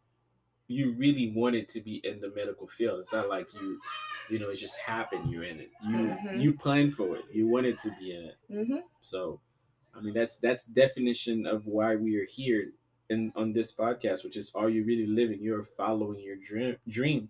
you 0.67 0.93
really 0.93 1.31
wanted 1.35 1.67
to 1.69 1.81
be 1.81 2.01
in 2.03 2.19
the 2.21 2.31
medical 2.35 2.67
field. 2.67 3.01
It's 3.01 3.11
not 3.11 3.29
like 3.29 3.53
you, 3.53 3.79
you 4.31 4.39
know, 4.39 4.49
it 4.49 4.55
just 4.55 4.79
happened. 4.79 5.29
You're 5.31 5.43
in 5.43 5.59
it. 5.59 5.71
You 5.83 5.97
Mhm. 5.97 6.41
you 6.41 6.53
planned 6.53 6.95
for 6.95 7.17
it. 7.17 7.25
You 7.31 7.47
wanted 7.47 7.79
to 7.79 7.91
be 7.99 8.15
in 8.15 8.23
it. 8.25 8.35
Mm-hmm. 8.49 8.77
So, 9.01 9.39
I 9.93 10.01
mean, 10.01 10.13
that's 10.13 10.37
that's 10.37 10.65
definition 10.65 11.45
of 11.45 11.65
why 11.67 11.95
we 11.95 12.17
are 12.17 12.25
here 12.25 12.71
in 13.09 13.31
on 13.35 13.51
this 13.53 13.73
podcast, 13.73 14.23
which 14.23 14.37
is, 14.37 14.51
are 14.55 14.69
you 14.69 14.83
really 14.85 15.07
living? 15.07 15.39
You're 15.41 15.65
following 15.65 16.19
your 16.19 16.37
dream, 16.37 16.77
dream, 16.87 17.29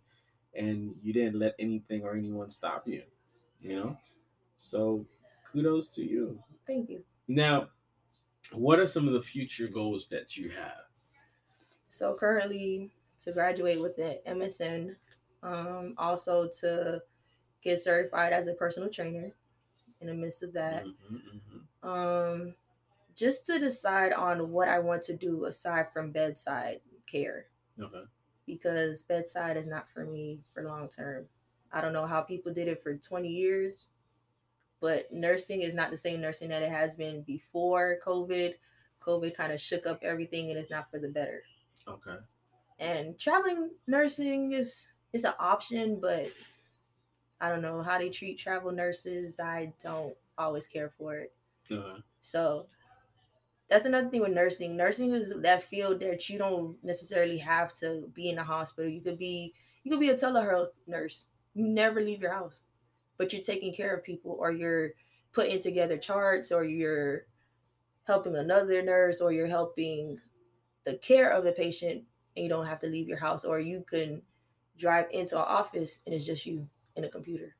and 0.53 0.95
you 1.01 1.11
didn't 1.13 1.39
let 1.39 1.55
anything 1.59 2.03
or 2.03 2.15
anyone 2.15 2.49
stop 2.49 2.87
you. 2.87 3.03
You 3.61 3.75
know, 3.75 3.97
so 4.57 5.05
kudos 5.51 5.93
to 5.95 6.03
you. 6.03 6.41
Thank 6.67 6.89
you. 6.89 7.03
Now, 7.27 7.69
what 8.53 8.79
are 8.79 8.87
some 8.87 9.07
of 9.07 9.13
the 9.13 9.21
future 9.21 9.67
goals 9.67 10.07
that 10.11 10.35
you 10.37 10.49
have? 10.49 10.85
So 11.87 12.15
currently 12.15 12.89
to 13.23 13.31
graduate 13.31 13.79
with 13.81 13.95
the 13.95 14.19
MSN, 14.27 14.95
um, 15.43 15.93
also 15.97 16.47
to 16.61 17.01
get 17.61 17.79
certified 17.81 18.33
as 18.33 18.47
a 18.47 18.53
personal 18.53 18.89
trainer 18.89 19.31
in 20.01 20.07
the 20.07 20.13
midst 20.13 20.43
of 20.43 20.53
that. 20.53 20.85
Mhm, 20.85 21.21
mhm. 21.83 21.87
Um, 21.87 22.55
just 23.15 23.45
to 23.47 23.59
decide 23.59 24.13
on 24.13 24.51
what 24.51 24.69
I 24.69 24.79
want 24.79 25.03
to 25.03 25.15
do 25.17 25.45
aside 25.45 25.91
from 25.93 26.11
bedside 26.11 26.81
care. 27.07 27.47
Okay. 27.79 28.05
because 28.45 29.03
bedside 29.03 29.57
is 29.57 29.67
not 29.67 29.89
for 29.89 30.05
me 30.05 30.41
for 30.53 30.63
long 30.63 30.89
term. 30.89 31.27
I 31.71 31.81
don't 31.81 31.93
know 31.93 32.05
how 32.07 32.21
people 32.21 32.53
did 32.53 32.67
it 32.67 32.83
for 32.83 32.95
20 32.97 33.29
years, 33.29 33.87
but 34.79 35.11
nursing 35.13 35.61
is 35.61 35.73
not 35.73 35.91
the 35.91 35.97
same 35.97 36.21
nursing 36.21 36.49
that 36.49 36.63
it 36.63 36.71
has 36.71 36.95
been 36.95 37.21
before 37.23 37.99
COVID. 38.05 38.55
COVID 39.01 39.35
kind 39.35 39.53
of 39.53 39.59
shook 39.61 39.85
up 39.85 40.03
everything 40.03 40.49
and 40.49 40.59
it's 40.59 40.69
not 40.71 40.89
for 40.91 40.99
the 40.99 41.07
better. 41.09 41.43
Okay. 41.87 42.17
And 42.79 43.17
traveling 43.19 43.71
nursing 43.87 44.53
is 44.53 44.90
is 45.13 45.23
an 45.23 45.33
option, 45.39 45.99
but 45.99 46.31
I 47.39 47.49
don't 47.49 47.61
know 47.61 47.81
how 47.81 47.97
they 47.97 48.09
treat 48.09 48.39
travel 48.39 48.71
nurses. 48.71 49.39
I 49.39 49.73
don't 49.83 50.15
always 50.37 50.67
care 50.67 50.91
for 50.97 51.15
it. 51.15 51.33
Okay. 51.69 52.01
So 52.21 52.67
that's 53.69 53.85
another 53.85 54.09
thing 54.09 54.21
with 54.21 54.33
nursing. 54.33 54.75
Nursing 54.75 55.11
is 55.11 55.33
that 55.35 55.63
field 55.63 56.01
that 56.01 56.29
you 56.29 56.37
don't 56.37 56.75
necessarily 56.83 57.37
have 57.37 57.73
to 57.79 58.09
be 58.13 58.29
in 58.29 58.35
the 58.35 58.43
hospital. 58.43 58.89
You 58.89 59.01
could 59.01 59.17
be 59.17 59.53
you 59.83 59.91
could 59.91 59.99
be 59.99 60.09
a 60.09 60.15
telehealth 60.15 60.69
nurse. 60.87 61.27
You 61.53 61.67
never 61.67 62.01
leave 62.01 62.21
your 62.21 62.33
house. 62.33 62.63
But 63.17 63.33
you're 63.33 63.41
taking 63.41 63.73
care 63.73 63.95
of 63.95 64.03
people 64.03 64.37
or 64.39 64.51
you're 64.51 64.91
putting 65.33 65.59
together 65.59 65.97
charts 65.97 66.51
or 66.51 66.63
you're 66.63 67.25
helping 68.03 68.35
another 68.35 68.81
nurse 68.81 69.21
or 69.21 69.31
you're 69.31 69.47
helping 69.47 70.19
the 70.83 70.95
care 70.95 71.29
of 71.29 71.43
the 71.43 71.51
patient 71.51 72.03
and 72.35 72.43
you 72.43 72.49
don't 72.49 72.65
have 72.65 72.79
to 72.81 72.87
leave 72.87 73.07
your 73.07 73.19
house 73.19 73.45
or 73.45 73.59
you 73.59 73.83
can 73.89 74.21
drive 74.77 75.05
into 75.11 75.35
an 75.37 75.43
office 75.47 75.99
and 76.05 76.15
it's 76.15 76.25
just 76.25 76.45
you 76.45 76.67
in 76.95 77.03
a 77.03 77.09
computer 77.09 77.55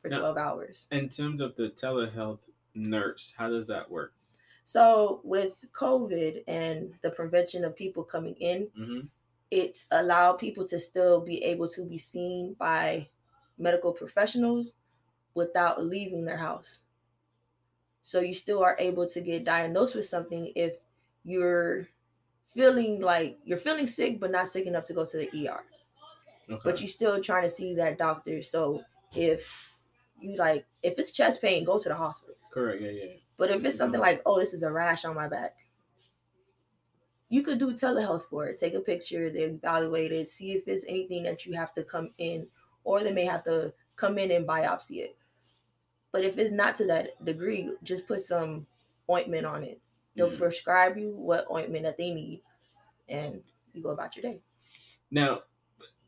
for 0.00 0.08
Now- 0.08 0.20
12 0.20 0.36
hours. 0.38 0.88
In 0.90 1.08
terms 1.08 1.40
of 1.40 1.54
the 1.56 1.70
telehealth 1.70 2.40
nurse, 2.74 3.32
how 3.36 3.48
does 3.48 3.66
that 3.68 3.90
work? 3.90 4.12
So 4.64 5.20
with 5.24 5.52
COVID 5.72 6.44
and 6.46 6.94
the 7.02 7.10
prevention 7.10 7.64
of 7.64 7.74
people 7.76 8.04
coming 8.04 8.34
in, 8.36 8.68
Mm-hmm. 8.78 9.00
it's 9.50 9.86
allowed 9.90 10.34
people 10.34 10.64
to 10.68 10.78
still 10.78 11.20
be 11.20 11.42
able 11.44 11.66
to 11.68 11.84
be 11.84 11.98
seen 11.98 12.54
by 12.58 13.08
medical 13.58 13.92
professionals 13.92 14.76
without 15.34 15.84
leaving 15.84 16.24
their 16.24 16.36
house. 16.38 16.80
So 18.02 18.20
you 18.20 18.32
still 18.34 18.62
are 18.64 18.76
able 18.78 19.06
to 19.08 19.20
get 19.20 19.44
diagnosed 19.44 19.94
with 19.94 20.06
something 20.06 20.52
if 20.54 20.74
you're 21.24 21.88
feeling 22.54 23.00
like 23.00 23.38
you're 23.44 23.58
feeling 23.58 23.86
sick 23.86 24.18
but 24.18 24.30
not 24.30 24.48
sick 24.48 24.66
enough 24.66 24.84
to 24.84 24.94
go 24.94 25.04
to 25.04 25.16
the 25.18 25.28
ER. 25.48 25.62
Okay. 26.50 26.60
But 26.64 26.80
you're 26.80 26.88
still 26.88 27.22
trying 27.22 27.44
to 27.44 27.48
see 27.48 27.74
that 27.74 27.98
doctor. 27.98 28.42
So 28.42 28.82
if 29.14 29.74
you 30.18 30.36
like 30.36 30.66
if 30.82 30.98
it's 30.98 31.12
chest 31.12 31.40
pain, 31.40 31.64
go 31.64 31.78
to 31.78 31.88
the 31.88 31.94
hospital. 31.94 32.34
Correct. 32.50 32.82
Yeah. 32.82 32.90
Yeah. 32.90 33.12
But 33.36 33.50
if 33.50 33.64
it's 33.64 33.76
something 33.76 34.00
like, 34.00 34.22
oh, 34.26 34.38
this 34.38 34.52
is 34.52 34.62
a 34.62 34.70
rash 34.70 35.04
on 35.04 35.14
my 35.14 35.28
back, 35.28 35.56
you 37.30 37.42
could 37.42 37.58
do 37.58 37.72
telehealth 37.72 38.24
for 38.24 38.46
it. 38.46 38.58
Take 38.58 38.74
a 38.74 38.80
picture, 38.80 39.30
they 39.30 39.44
evaluate 39.44 40.12
it, 40.12 40.28
see 40.28 40.52
if 40.52 40.68
it's 40.68 40.84
anything 40.86 41.22
that 41.22 41.46
you 41.46 41.54
have 41.54 41.72
to 41.74 41.84
come 41.84 42.10
in, 42.18 42.48
or 42.84 43.02
they 43.02 43.12
may 43.12 43.24
have 43.24 43.44
to 43.44 43.72
come 43.96 44.18
in 44.18 44.30
and 44.30 44.46
biopsy 44.46 44.98
it. 44.98 45.16
But 46.12 46.24
if 46.24 46.36
it's 46.38 46.52
not 46.52 46.74
to 46.76 46.86
that 46.86 47.24
degree, 47.24 47.70
just 47.82 48.06
put 48.06 48.20
some 48.20 48.66
ointment 49.08 49.46
on 49.46 49.62
it. 49.62 49.80
They'll 50.16 50.30
Mhm. 50.32 50.38
prescribe 50.38 50.98
you 50.98 51.14
what 51.14 51.50
ointment 51.50 51.84
that 51.84 51.96
they 51.96 52.12
need, 52.12 52.42
and 53.08 53.42
you 53.72 53.82
go 53.82 53.90
about 53.90 54.16
your 54.16 54.22
day. 54.24 54.42
Now, 55.10 55.44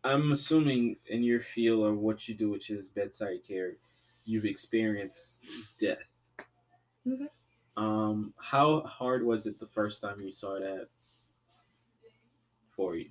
I'm 0.04 0.32
assuming 0.32 0.96
in 1.06 1.22
your 1.22 1.40
field 1.40 1.86
of 1.86 1.98
what 1.98 2.28
you 2.28 2.34
do, 2.34 2.50
which 2.50 2.70
is 2.70 2.88
bedside 2.88 3.44
care, 3.46 3.76
you've 4.24 4.44
experienced 4.44 5.44
death. 5.78 6.02
Mhm. 7.06 7.28
Um, 7.76 8.34
how 8.38 8.80
hard 8.82 9.24
was 9.24 9.46
it 9.46 9.58
the 9.58 9.66
first 9.66 10.00
time 10.02 10.20
you 10.20 10.32
saw 10.32 10.58
that 10.58 10.88
for 12.70 12.96
you? 12.96 13.10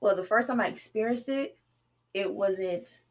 Well, 0.00 0.16
the 0.16 0.24
first 0.24 0.48
time 0.48 0.60
I 0.60 0.66
experienced 0.66 1.28
it, 1.28 1.58
it 2.14 2.32
wasn't 2.32 3.02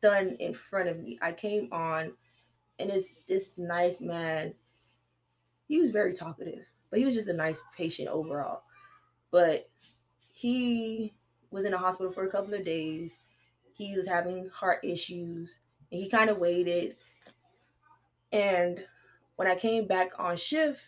done 0.00 0.36
in 0.40 0.54
front 0.54 0.88
of 0.88 0.98
me. 0.98 1.18
I 1.22 1.32
came 1.32 1.72
on, 1.72 2.16
and 2.78 2.90
it's 2.90 3.14
this 3.26 3.58
nice 3.58 4.00
man. 4.00 4.54
He 5.68 5.78
was 5.78 5.90
very 5.90 6.14
talkative, 6.14 6.66
but 6.90 6.98
he 6.98 7.04
was 7.06 7.14
just 7.14 7.28
a 7.28 7.32
nice 7.32 7.62
patient 7.76 8.08
overall. 8.08 8.64
But 9.30 9.70
he 10.32 11.17
was 11.50 11.64
in 11.64 11.72
the 11.72 11.78
hospital 11.78 12.12
for 12.12 12.24
a 12.24 12.30
couple 12.30 12.54
of 12.54 12.64
days. 12.64 13.18
He 13.74 13.94
was 13.96 14.08
having 14.08 14.48
heart 14.48 14.80
issues, 14.84 15.60
and 15.92 16.00
he 16.00 16.08
kind 16.08 16.30
of 16.30 16.38
waited. 16.38 16.96
And 18.32 18.84
when 19.36 19.48
I 19.48 19.54
came 19.54 19.86
back 19.86 20.12
on 20.18 20.36
shift, 20.36 20.82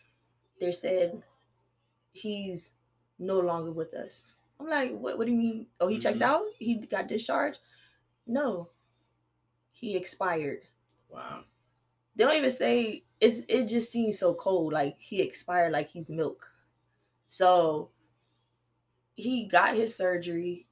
they 0.60 0.72
said 0.72 1.22
he's 2.12 2.72
no 3.18 3.40
longer 3.40 3.72
with 3.72 3.94
us. 3.94 4.22
I'm 4.58 4.68
like, 4.68 4.92
what? 4.98 5.18
What 5.18 5.26
do 5.26 5.32
you 5.32 5.38
mean? 5.38 5.66
Oh, 5.80 5.88
he 5.88 5.98
checked 5.98 6.18
Mhm. 6.18 6.22
out. 6.22 6.44
He 6.58 6.76
got 6.76 7.08
discharged. 7.08 7.60
No, 8.26 8.70
he 9.72 9.96
expired. 9.96 10.62
Wow. 11.08 11.44
They 12.16 12.24
don't 12.24 12.36
even 12.36 12.50
say 12.50 13.04
it's. 13.20 13.40
It 13.48 13.66
just 13.66 13.90
seems 13.92 14.18
so 14.18 14.34
cold. 14.34 14.72
Like 14.72 14.98
he 14.98 15.22
expired. 15.22 15.72
Like 15.72 15.88
he's 15.90 16.10
milk. 16.10 16.52
So 17.26 17.90
he 19.20 19.46
got 19.46 19.76
his 19.76 19.94
surgery, 19.94 20.66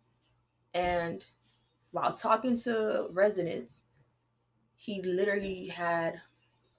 and 0.75 1.25
while 1.91 2.15
talking 2.15 2.57
to 2.63 3.09
residents, 3.11 3.83
he 4.77 5.03
literally 5.03 5.69
had 5.69 6.21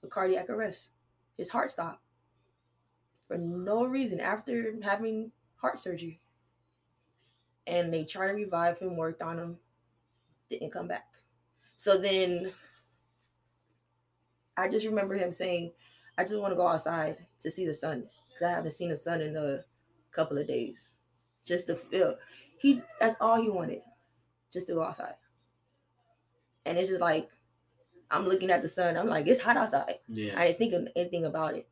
a 0.02 0.06
cardiac 0.06 0.48
arrest. 0.48 0.90
His 1.36 1.48
heart 1.48 1.70
stopped 1.70 2.02
for 3.26 3.38
no 3.38 3.84
reason 3.84 4.20
after 4.20 4.74
having 4.82 5.30
heart 5.56 5.78
surgery. 5.78 6.20
And 7.66 7.92
they 7.92 8.04
tried 8.04 8.28
to 8.28 8.34
revive 8.34 8.78
him, 8.78 8.96
worked 8.96 9.22
on 9.22 9.38
him, 9.38 9.58
didn't 10.48 10.72
come 10.72 10.88
back. 10.88 11.06
So 11.76 11.96
then 11.96 12.52
I 14.56 14.68
just 14.68 14.84
remember 14.84 15.14
him 15.14 15.30
saying, 15.30 15.72
I 16.18 16.24
just 16.24 16.38
want 16.38 16.52
to 16.52 16.56
go 16.56 16.66
outside 16.66 17.18
to 17.38 17.50
see 17.50 17.66
the 17.66 17.74
sun 17.74 18.08
because 18.28 18.46
I 18.46 18.50
haven't 18.50 18.72
seen 18.72 18.88
the 18.90 18.96
sun 18.96 19.20
in 19.20 19.36
a 19.36 19.64
couple 20.10 20.38
of 20.38 20.46
days. 20.46 20.88
Just 21.44 21.66
to 21.68 21.76
feel. 21.76 22.16
He 22.58 22.82
that's 22.98 23.16
all 23.20 23.40
he 23.40 23.48
wanted. 23.48 23.82
Just 24.52 24.66
to 24.68 24.74
go 24.74 24.84
outside. 24.84 25.14
And 26.66 26.78
it's 26.78 26.88
just 26.88 27.00
like 27.00 27.30
I'm 28.10 28.26
looking 28.26 28.50
at 28.50 28.62
the 28.62 28.68
sun. 28.68 28.96
I'm 28.96 29.06
like, 29.06 29.26
it's 29.26 29.40
hot 29.40 29.56
outside. 29.56 29.96
Yeah. 30.08 30.38
I 30.38 30.46
didn't 30.46 30.58
think 30.58 30.74
of 30.74 30.88
anything 30.96 31.24
about 31.24 31.54
it. 31.54 31.68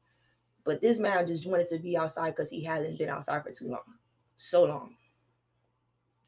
But 0.65 0.81
this 0.81 0.99
man 0.99 1.27
just 1.27 1.47
wanted 1.47 1.67
to 1.69 1.79
be 1.79 1.97
outside 1.97 2.31
because 2.31 2.51
he 2.51 2.63
hasn't 2.65 2.99
been 2.99 3.09
outside 3.09 3.43
for 3.43 3.51
too 3.51 3.69
long. 3.69 3.81
So 4.37 4.65
long. 4.65 4.95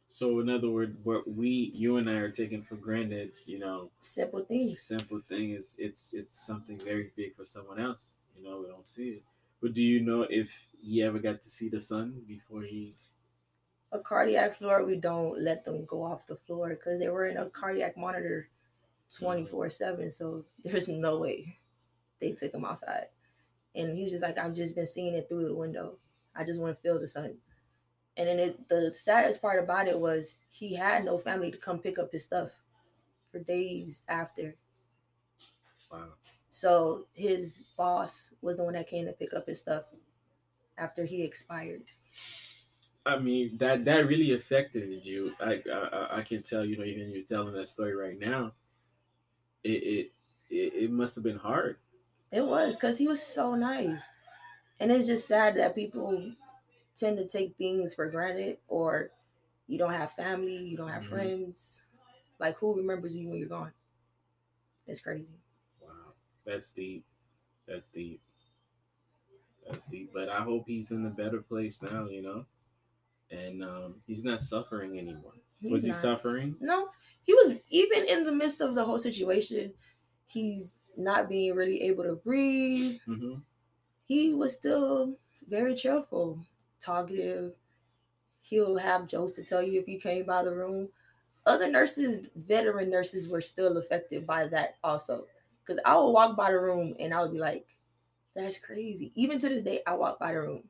So 0.09 0.41
in 0.41 0.51
other 0.51 0.69
words, 0.71 0.97
what 1.05 1.27
we 1.29 1.71
you 1.75 1.97
and 1.97 2.11
I 2.11 2.15
are 2.15 2.31
taking 2.31 2.63
for 2.63 2.75
granted, 2.75 3.33
you 3.47 3.59
know, 3.59 3.91
Simple 4.01 4.41
things. 4.45 4.83
simple 4.83 5.21
thing 5.21 5.53
is 5.53 5.77
it's 5.79 6.13
it's 6.13 6.45
something 6.45 6.79
very 6.79 7.13
big 7.17 7.37
for 7.37 7.45
someone 7.45 7.81
else. 7.81 8.15
You 8.37 8.45
know, 8.49 8.61
we 8.61 8.67
don't 8.67 8.87
see 8.87 9.09
it. 9.11 9.23
But 9.63 9.75
do 9.75 9.83
you 9.83 10.01
know 10.01 10.23
if 10.29 10.51
he 10.83 11.03
ever 11.03 11.19
got 11.19 11.41
to 11.43 11.49
see 11.49 11.69
the 11.69 11.81
sun 11.81 12.23
before 12.27 12.63
he 12.63 12.95
A 13.93 13.99
cardiac 13.99 14.59
floor, 14.59 14.85
we 14.85 14.97
don't 14.97 15.41
let 15.41 15.65
them 15.65 15.85
go 15.85 16.03
off 16.03 16.27
the 16.27 16.37
floor 16.37 16.71
because 16.71 17.01
they 17.01 17.09
were 17.09 17.27
in 17.27 17.37
a 17.37 17.47
cardiac 17.47 17.97
monitor 17.97 18.49
24 19.17 19.71
7. 19.71 20.11
So 20.11 20.45
there's 20.65 20.89
no 20.89 21.19
way 21.19 21.57
they 22.21 22.33
took 22.33 22.55
him 22.55 22.65
outside. 22.65 23.07
And 23.75 23.97
he's 23.97 24.11
just 24.11 24.23
like, 24.23 24.39
I've 24.39 24.55
just 24.55 24.75
been 24.75 24.87
seeing 24.87 25.15
it 25.15 25.29
through 25.29 25.47
the 25.47 25.55
window. 25.55 25.97
I 26.35 26.45
just 26.45 26.61
want 26.61 26.77
to 26.77 26.83
feel 26.83 26.99
the 26.99 27.09
sun. 27.09 27.37
And 28.17 28.29
then 28.29 28.39
it, 28.39 28.69
the 28.69 28.93
saddest 28.93 29.41
part 29.41 29.63
about 29.63 29.89
it 29.89 29.99
was 29.99 30.37
he 30.51 30.75
had 30.75 31.05
no 31.05 31.19
family 31.19 31.51
to 31.51 31.57
come 31.57 31.79
pick 31.79 31.99
up 31.99 32.13
his 32.13 32.25
stuff 32.25 32.51
for 33.31 33.39
days 33.39 34.03
after. 34.09 34.57
wow. 35.91 36.09
So 36.51 37.07
his 37.15 37.65
boss 37.77 38.35
was 38.43 38.57
the 38.57 38.65
one 38.65 38.75
that 38.75 38.89
came 38.89 39.07
to 39.07 39.13
pick 39.13 39.33
up 39.35 39.47
his 39.47 39.61
stuff 39.61 39.85
after 40.77 41.05
he 41.05 41.23
expired. 41.23 41.85
I 43.07 43.19
mean 43.19 43.57
that 43.59 43.85
that 43.87 44.07
really 44.07 44.33
affected 44.35 45.05
you. 45.05 45.35
I 45.41 45.63
I, 45.73 46.19
I 46.19 46.23
can 46.23 46.43
tell. 46.43 46.65
You 46.65 46.77
know, 46.79 46.85
even 46.85 47.11
you're 47.11 47.25
telling 47.25 47.55
that 47.55 47.69
story 47.69 47.95
right 47.95 48.19
now. 48.19 48.53
It 49.65 49.83
it 49.83 50.13
it, 50.51 50.75
it 50.85 50.91
must 50.91 51.15
have 51.15 51.25
been 51.25 51.39
hard. 51.39 51.79
It 52.33 52.43
was 52.43 52.77
because 52.77 52.99
he 52.99 53.07
was 53.09 53.23
so 53.23 53.55
nice. 53.55 54.03
And 54.81 54.93
it's 54.93 55.07
just 55.07 55.29
sad 55.29 55.57
that 55.57 55.75
people 55.75 56.35
tend 56.97 57.19
to 57.19 57.27
take 57.29 57.57
things 57.57 57.95
for 57.95 58.09
granted 58.11 58.59
or 58.69 59.11
you 59.69 59.79
don't 59.79 59.95
have 59.95 60.13
family, 60.13 60.57
you 60.59 60.77
don't 60.77 60.91
have 60.91 61.05
Mhm. 61.05 61.11
friends. 61.11 61.83
Like 62.39 62.57
who 62.59 62.77
remembers 62.77 63.17
you 63.17 63.29
when 63.29 63.39
you're 63.39 63.49
gone? 63.49 63.75
It's 64.87 65.01
crazy. 65.01 65.41
Wow, 65.81 66.15
that's 66.45 66.71
deep. 66.73 67.05
That's 67.67 67.89
deep. 67.89 68.21
That's 69.67 69.87
deep. 69.87 70.13
But 70.13 70.29
I 70.29 70.41
hope 70.43 70.67
he's 70.67 70.91
in 70.91 71.07
a 71.07 71.11
better 71.11 71.41
place 71.41 71.83
now. 71.83 72.09
You 72.09 72.23
know, 72.23 72.47
and 73.31 73.63
um, 73.65 74.03
he's 74.07 74.25
not 74.25 74.43
suffering 74.43 74.99
anymore. 74.99 75.35
He's 75.61 75.73
Was 75.73 75.83
he 75.85 75.91
not. 75.91 76.01
suffering? 76.03 76.57
No, 76.61 76.91
he 77.23 77.35
was 77.35 77.55
even 77.71 78.05
in 78.07 78.25
the 78.25 78.33
midst 78.33 78.61
of 78.61 78.75
the 78.75 78.85
whole 78.85 78.99
situation, 78.99 79.73
he's 80.27 80.77
not 80.97 81.29
being 81.29 81.55
really 81.55 81.83
able 81.83 82.05
to 82.05 82.15
breathe. 82.17 83.01
hmm 83.07 83.35
He 84.05 84.35
was 84.35 84.55
still 84.57 85.17
very 85.49 85.75
cheerful, 85.75 86.45
talkative. 86.81 87.55
He'll 88.43 88.79
have 88.79 89.07
jokes 89.09 89.33
to 89.33 89.45
tell 89.45 89.63
you 89.63 89.81
if 89.81 89.89
you 89.89 90.01
came 90.01 90.25
by 90.27 90.43
the 90.45 90.55
room. 90.55 90.91
Other 91.47 91.71
nurses, 91.71 92.27
veteran 92.37 92.91
nurses, 92.91 93.29
were 93.29 93.41
still 93.43 93.77
affected 93.79 94.27
by 94.27 94.47
that 94.49 94.77
also. 94.85 95.27
Because 95.65 95.83
I 95.85 95.97
would 95.99 96.11
walk 96.13 96.37
by 96.37 96.53
the 96.53 96.61
room 96.61 96.97
and 97.01 97.15
I 97.15 97.23
would 97.23 97.33
be 97.33 97.39
like, 97.39 97.67
that's 98.35 98.59
crazy. 98.59 99.13
Even 99.17 99.39
to 99.41 99.49
this 99.49 99.63
day, 99.63 99.83
I 99.87 99.95
walk 99.95 100.19
by 100.21 100.33
the 100.33 100.41
room. 100.41 100.69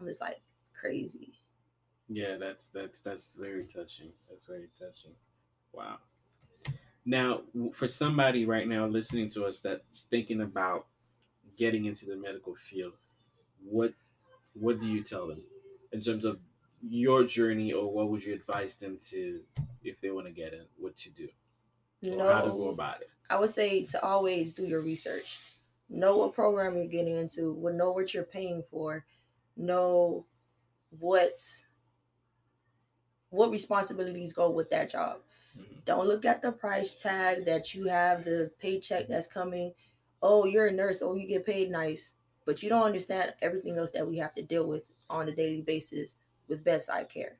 I'm 0.00 0.06
just 0.06 0.20
like, 0.22 0.42
crazy. 0.74 1.39
Yeah, 2.12 2.36
that's 2.38 2.68
that's 2.68 3.00
that's 3.00 3.28
very 3.38 3.64
touching. 3.64 4.08
That's 4.28 4.44
very 4.44 4.68
touching. 4.76 5.12
Wow. 5.72 5.98
Now, 7.06 7.42
for 7.72 7.86
somebody 7.86 8.44
right 8.44 8.66
now 8.66 8.86
listening 8.86 9.30
to 9.30 9.44
us 9.44 9.60
that's 9.60 10.02
thinking 10.02 10.42
about 10.42 10.86
getting 11.56 11.84
into 11.84 12.06
the 12.06 12.16
medical 12.16 12.56
field, 12.68 12.94
what 13.64 13.94
what 14.54 14.80
do 14.80 14.86
you 14.86 15.04
tell 15.04 15.28
them 15.28 15.40
in 15.92 16.00
terms 16.00 16.24
of 16.24 16.40
your 16.82 17.24
journey, 17.24 17.72
or 17.72 17.92
what 17.92 18.08
would 18.08 18.24
you 18.24 18.34
advise 18.34 18.76
them 18.76 18.98
to 19.10 19.40
if 19.84 20.00
they 20.00 20.10
want 20.10 20.26
to 20.26 20.32
get 20.32 20.52
in, 20.52 20.64
what 20.78 20.96
to 20.96 21.10
do, 21.10 21.28
how 22.02 22.40
to 22.40 22.50
go 22.50 22.70
about 22.70 23.02
it? 23.02 23.08
I 23.28 23.38
would 23.38 23.50
say 23.50 23.84
to 23.84 24.04
always 24.04 24.52
do 24.52 24.64
your 24.64 24.80
research. 24.80 25.38
Know 25.88 26.16
what 26.16 26.34
program 26.34 26.76
you're 26.76 26.86
getting 26.86 27.16
into, 27.18 27.52
would 27.54 27.74
know 27.74 27.92
what 27.92 28.14
you're 28.14 28.24
paying 28.24 28.64
for, 28.70 29.04
know 29.56 30.24
what's 30.98 31.66
what 33.30 33.50
responsibilities 33.50 34.32
go 34.32 34.50
with 34.50 34.70
that 34.70 34.90
job. 34.90 35.22
Mhm. 35.56 35.84
Don't 35.84 36.06
look 36.06 36.24
at 36.24 36.42
the 36.42 36.52
price 36.52 36.94
tag 36.94 37.44
that 37.46 37.74
you 37.74 37.86
have, 37.86 38.24
the 38.24 38.52
paycheck 38.58 39.08
that's 39.08 39.26
coming. 39.26 39.74
Oh, 40.22 40.44
you're 40.44 40.66
a 40.66 40.72
nurse. 40.72 41.02
Oh, 41.02 41.14
you 41.14 41.26
get 41.26 41.46
paid 41.46 41.70
nice. 41.70 42.14
But 42.44 42.62
you 42.62 42.68
don't 42.68 42.82
understand 42.82 43.34
everything 43.42 43.78
else 43.78 43.90
that 43.92 44.06
we 44.06 44.16
have 44.18 44.34
to 44.34 44.42
deal 44.42 44.66
with 44.66 44.84
on 45.08 45.28
a 45.28 45.34
daily 45.34 45.62
basis 45.62 46.16
with 46.48 46.64
bedside 46.64 47.08
care. 47.08 47.38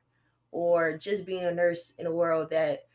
Or 0.51 0.97
just 0.97 1.25
being 1.25 1.43
a 1.43 1.51
nurse 1.51 1.93
in 1.97 2.05
a 2.05 2.11
world 2.13 2.49
that 2.49 2.87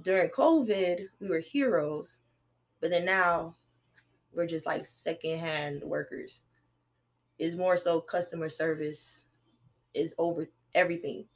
during 0.00 0.30
COVID, 0.30 1.08
we 1.20 1.28
were 1.28 1.40
heroes. 1.40 2.20
But 2.80 2.90
then 2.90 3.04
now 3.04 3.56
we're 4.32 4.46
just 4.46 4.66
like 4.66 4.86
secondhand 4.86 5.82
workers. 5.82 6.42
Is 7.38 7.56
more 7.56 7.76
so 7.76 8.00
customer 8.00 8.48
service 8.48 9.24
is 9.94 10.14
over 10.18 10.48
everything. 10.74 11.26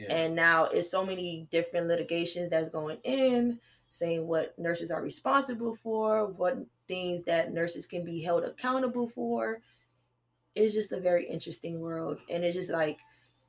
Yeah. 0.00 0.14
And 0.14 0.34
now 0.34 0.64
it's 0.64 0.90
so 0.90 1.04
many 1.04 1.46
different 1.50 1.86
litigations 1.86 2.48
that's 2.50 2.70
going 2.70 2.98
in, 3.04 3.60
saying 3.90 4.26
what 4.26 4.58
nurses 4.58 4.90
are 4.90 5.02
responsible 5.02 5.74
for, 5.74 6.26
what 6.26 6.58
things 6.88 7.22
that 7.24 7.52
nurses 7.52 7.86
can 7.86 8.04
be 8.04 8.22
held 8.22 8.44
accountable 8.44 9.08
for. 9.08 9.60
It's 10.54 10.72
just 10.72 10.92
a 10.92 11.00
very 11.00 11.28
interesting 11.28 11.80
world. 11.80 12.18
And 12.30 12.44
it's 12.44 12.56
just 12.56 12.70
like, 12.70 12.98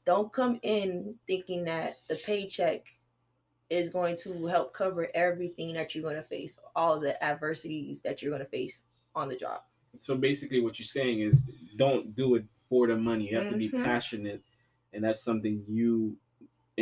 don't 0.03 0.33
come 0.33 0.59
in 0.63 1.15
thinking 1.25 1.63
that 1.65 1.97
the 2.09 2.15
paycheck 2.15 2.85
is 3.69 3.89
going 3.89 4.17
to 4.17 4.45
help 4.47 4.73
cover 4.73 5.07
everything 5.13 5.73
that 5.75 5.95
you're 5.95 6.03
going 6.03 6.17
to 6.17 6.23
face, 6.23 6.57
all 6.75 6.99
the 6.99 7.23
adversities 7.23 8.01
that 8.01 8.21
you're 8.21 8.31
going 8.31 8.43
to 8.43 8.49
face 8.49 8.81
on 9.15 9.29
the 9.29 9.37
job. 9.37 9.61
So 10.01 10.15
basically, 10.15 10.59
what 10.59 10.79
you're 10.79 10.85
saying 10.85 11.21
is, 11.21 11.45
don't 11.77 12.13
do 12.15 12.35
it 12.35 12.43
for 12.67 12.87
the 12.87 12.97
money. 12.97 13.29
You 13.29 13.37
have 13.37 13.47
to 13.49 13.55
be 13.55 13.69
Mhm. 13.69 13.83
passionate, 13.83 14.41
and 14.91 15.03
that's 15.03 15.23
something 15.23 15.63
you 15.69 16.17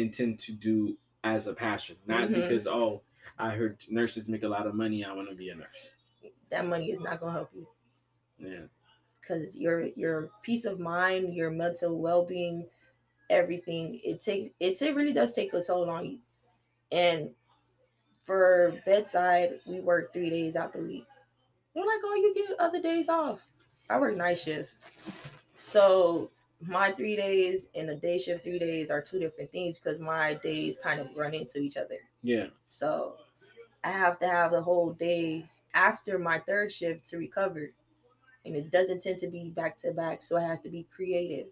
intend 0.01 0.39
to 0.39 0.51
do 0.51 0.97
as 1.23 1.47
a 1.47 1.53
passion, 1.53 1.97
not 2.07 2.29
Mhm. 2.29 2.35
because 2.35 2.67
oh, 2.67 3.01
I 3.38 3.51
heard 3.51 3.77
nurses 3.89 4.27
make 4.27 4.43
a 4.43 4.47
lot 4.47 4.67
of 4.67 4.73
money. 4.75 5.03
I 5.05 5.13
want 5.13 5.29
to 5.29 5.35
be 5.35 5.49
a 5.49 5.55
nurse. 5.55 5.93
That 6.49 6.65
money 6.65 6.91
is 6.91 6.99
not 6.99 7.19
going 7.19 7.33
to 7.33 7.39
help 7.39 7.49
you. 7.53 7.67
Yeah. 8.39 8.65
because 9.21 9.55
your 9.57 9.88
your 9.95 10.31
peace 10.41 10.65
of 10.65 10.79
mind, 10.79 11.35
your 11.35 11.51
mental 11.51 11.99
well 11.99 12.23
being, 12.25 12.65
everything 13.29 13.99
it 14.03 14.21
takes 14.21 14.51
it, 14.59 14.81
it 14.81 14.95
really 14.95 15.13
does 15.13 15.33
take 15.33 15.53
a 15.53 15.62
toll 15.62 15.89
on 15.89 16.05
you. 16.05 16.19
And 16.91 17.35
for 18.23 18.73
bedside, 18.85 19.59
we 19.67 19.81
work 19.81 20.13
three 20.13 20.29
days 20.29 20.55
out 20.55 20.73
the 20.73 20.79
week. 20.79 21.05
They're 21.75 21.85
like, 21.85 21.99
oh, 22.03 22.15
you 22.15 22.33
get 22.33 22.59
other 22.59 22.81
days 22.81 23.09
off. 23.09 23.45
I 23.89 23.99
work 23.99 24.15
night 24.15 24.39
shift, 24.39 24.71
so 25.53 26.31
my 26.61 26.91
three 26.91 27.15
days 27.15 27.67
and 27.75 27.89
a 27.89 27.95
day 27.95 28.17
shift 28.17 28.43
three 28.43 28.59
days 28.59 28.91
are 28.91 29.01
two 29.01 29.19
different 29.19 29.51
things 29.51 29.77
because 29.77 29.99
my 29.99 30.33
days 30.35 30.77
kind 30.81 30.99
of 30.99 31.07
run 31.15 31.33
into 31.33 31.59
each 31.59 31.77
other. 31.77 31.97
Yeah. 32.21 32.47
So 32.67 33.15
I 33.83 33.91
have 33.91 34.19
to 34.19 34.27
have 34.27 34.51
the 34.51 34.61
whole 34.61 34.91
day 34.91 35.45
after 35.73 36.19
my 36.19 36.39
third 36.39 36.71
shift 36.71 37.09
to 37.11 37.17
recover. 37.17 37.71
And 38.45 38.55
it 38.55 38.71
doesn't 38.71 39.01
tend 39.01 39.19
to 39.19 39.27
be 39.27 39.49
back 39.49 39.77
to 39.77 39.91
back. 39.91 40.23
So 40.23 40.37
it 40.37 40.41
has 40.41 40.59
to 40.61 40.69
be 40.69 40.83
creative. 40.83 41.47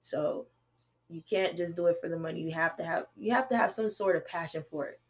So 0.00 0.46
you 1.08 1.22
can't 1.28 1.56
just 1.56 1.76
do 1.76 1.86
it 1.86 1.96
for 2.00 2.08
the 2.08 2.18
money. 2.18 2.40
You 2.40 2.52
have 2.52 2.76
to 2.76 2.84
have 2.84 3.06
you 3.16 3.32
have 3.32 3.48
to 3.48 3.56
have 3.56 3.72
some 3.72 3.90
sort 3.90 4.16
of 4.16 4.26
passion 4.26 4.64
for 4.70 4.86
it. 4.86 5.00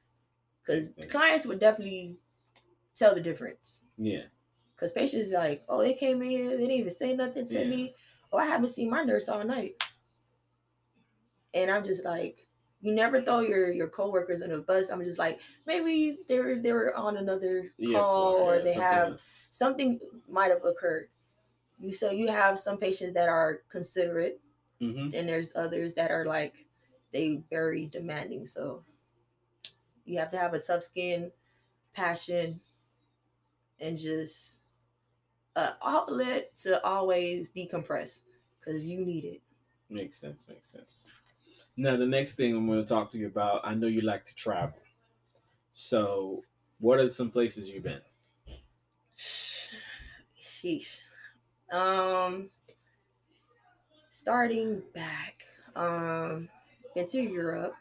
Sense. 0.66 0.90
clients 1.10 1.46
would 1.46 1.60
definitely 1.60 2.16
tell 2.94 3.14
the 3.14 3.20
difference. 3.20 3.82
Yeah. 3.98 4.22
Because 4.74 4.92
patients 4.92 5.32
are 5.32 5.38
like, 5.38 5.64
oh, 5.68 5.80
they 5.80 5.94
came 5.94 6.22
in 6.22 6.48
they 6.48 6.56
didn't 6.56 6.70
even 6.72 6.90
say 6.90 7.14
nothing 7.14 7.46
to 7.46 7.60
Yeah. 7.60 7.66
me. 7.68 7.94
Oh, 8.32 8.38
I 8.38 8.46
haven't 8.46 8.70
seen 8.70 8.90
my 8.90 9.02
nurse 9.02 9.28
all 9.28 9.44
night. 9.44 9.82
And 11.54 11.70
I'm 11.70 11.84
just 11.84 12.04
like, 12.04 12.46
you 12.80 12.92
never 12.92 13.22
throw 13.22 13.40
your 13.40 13.70
your 13.72 13.88
coworkers 13.88 14.42
in 14.42 14.52
a 14.52 14.58
bus. 14.58 14.90
I'm 14.90 15.02
just 15.02 15.18
like 15.18 15.40
maybe 15.66 16.18
they're 16.28 16.60
they're 16.62 16.96
on 16.96 17.16
another 17.16 17.72
Yeah, 17.78 17.92
call 17.92 18.34
or 18.34 18.56
yeah, 18.56 18.64
they 18.64 18.74
something 18.74 18.82
have 18.82 19.20
something 19.50 20.00
might 20.28 20.50
have 20.50 20.64
occurred. 20.64 21.08
You 21.78 21.92
so 21.92 22.10
you 22.10 22.28
have 22.28 22.58
some 22.58 22.78
patients 22.78 23.14
that 23.14 23.28
are 23.28 23.62
considerate, 23.70 24.40
Mhm. 24.80 25.14
and 25.14 25.28
there's 25.28 25.52
others 25.56 25.94
that 25.94 26.10
are 26.10 26.26
like 26.26 26.54
they 27.12 27.42
very 27.50 27.86
demanding. 27.86 28.46
So 28.46 28.84
you 30.04 30.18
have 30.18 30.30
to 30.30 30.38
have 30.38 30.54
a 30.54 30.58
tough 30.60 30.82
skin, 30.82 31.32
passion, 31.94 32.60
and 33.80 33.98
just 33.98 34.60
a 35.56 35.74
outlet 35.84 36.54
to 36.56 36.82
always 36.84 37.50
decompress 37.50 38.20
because 38.60 38.86
you 38.86 39.04
need 39.04 39.24
it. 39.24 39.42
Makes 39.90 40.20
sense. 40.20 40.44
Makes 40.48 40.70
sense. 40.70 40.84
Now, 41.76 41.96
the 41.96 42.06
next 42.06 42.36
thing 42.36 42.54
I'm 42.54 42.66
going 42.66 42.82
to 42.82 42.88
talk 42.88 43.12
to 43.12 43.18
you 43.18 43.26
about, 43.26 43.60
I 43.64 43.74
know 43.74 43.86
you 43.86 44.02
like 44.02 44.24
to 44.26 44.34
travel. 44.34 44.78
So, 45.72 46.42
what 46.78 46.98
are 46.98 47.08
some 47.10 47.30
places 47.30 47.68
you've 47.68 47.84
been? 47.84 48.00
Sheesh. 49.18 50.98
Um, 51.70 52.48
starting 54.08 54.82
back, 54.94 55.44
um, 55.74 56.48
been 56.94 57.06
to 57.08 57.20
Europe. 57.20 57.74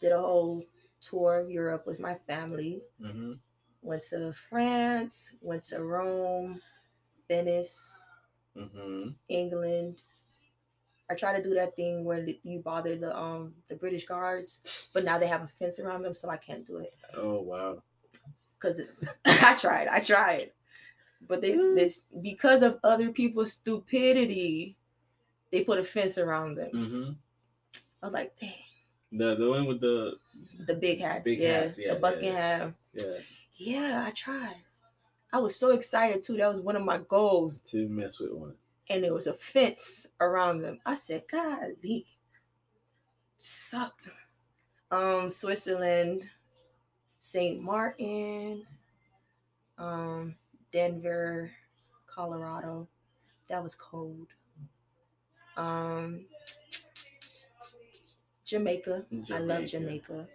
Did 0.00 0.12
a 0.12 0.20
whole 0.20 0.62
tour 1.00 1.40
of 1.40 1.50
Europe 1.50 1.86
with 1.86 2.00
my 2.00 2.16
family. 2.26 2.82
Mm-hmm. 3.00 3.32
Went 3.84 4.02
to 4.10 4.34
France. 4.50 5.34
Went 5.42 5.64
to 5.66 5.84
Rome, 5.84 6.62
Venice, 7.28 8.04
Mm-hmm. 8.56 9.10
England. 9.28 10.02
I 11.10 11.14
try 11.14 11.36
to 11.36 11.42
do 11.42 11.54
that 11.54 11.76
thing 11.76 12.04
where 12.04 12.26
you 12.42 12.60
bother 12.60 12.96
the 12.96 13.16
um 13.16 13.54
the 13.68 13.76
British 13.76 14.06
guards, 14.06 14.60
but 14.94 15.04
now 15.04 15.18
they 15.18 15.26
have 15.26 15.42
a 15.42 15.48
fence 15.48 15.78
around 15.78 16.02
them, 16.02 16.14
so 16.14 16.30
I 16.30 16.36
can't 16.38 16.66
do 16.66 16.78
it. 16.78 16.94
Oh 17.16 17.40
wow. 17.42 17.82
because 18.58 18.78
it's 18.78 19.04
I 19.24 19.54
tried, 19.56 19.88
I 19.88 20.00
tried, 20.00 20.52
but 21.28 21.42
they 21.42 21.62
this 21.74 22.02
because 22.22 22.62
of 22.62 22.80
other 22.84 23.12
people's 23.12 23.52
stupidity, 23.52 24.78
they 25.52 25.64
put 25.64 25.78
a 25.80 25.84
fence 25.84 26.18
around 26.18 26.56
them. 26.56 26.72
Mm-hmm. 26.74 27.12
I 28.02 28.06
was 28.06 28.12
like, 28.14 28.36
dang, 28.40 28.54
The 29.12 29.34
the 29.36 29.48
one 29.48 29.66
with 29.66 29.80
the 29.80 30.18
the 30.66 30.74
big 30.74 31.00
hats, 31.00 31.24
Big 31.24 31.40
yeah, 31.40 31.60
hats, 31.62 31.78
yeah, 31.78 31.88
yeah, 31.88 31.94
the 31.94 32.00
Buckingham, 32.00 32.76
yeah 32.94 33.04
yeah. 33.06 33.18
I 33.58 34.12
tried. 34.14 34.56
I 35.32 35.38
was 35.38 35.56
so 35.56 35.70
excited 35.70 36.22
too. 36.22 36.36
That 36.36 36.48
was 36.48 36.60
one 36.60 36.76
of 36.76 36.84
my 36.84 36.98
goals, 36.98 37.58
to 37.70 37.88
mess 37.88 38.18
with 38.20 38.32
one. 38.32 38.54
and 38.88 39.02
there 39.02 39.14
was 39.14 39.26
a 39.26 39.34
fence 39.34 40.06
around 40.20 40.62
them. 40.62 40.78
I 40.86 40.94
said, 40.94 41.24
golly, 41.30 42.06
sucked. 43.36 44.08
Um, 44.90 45.28
Switzerland, 45.30 46.22
Saint 47.18 47.60
Martin, 47.60 48.64
um, 49.78 50.36
Denver, 50.72 51.50
Colorado. 52.06 52.88
That 53.48 53.62
was 53.62 53.74
cold. 53.74 54.28
Um, 55.56 56.26
Jamaica. 58.44 59.04
I 59.32 59.38
love 59.38 59.66
Jamaica. 59.66 60.28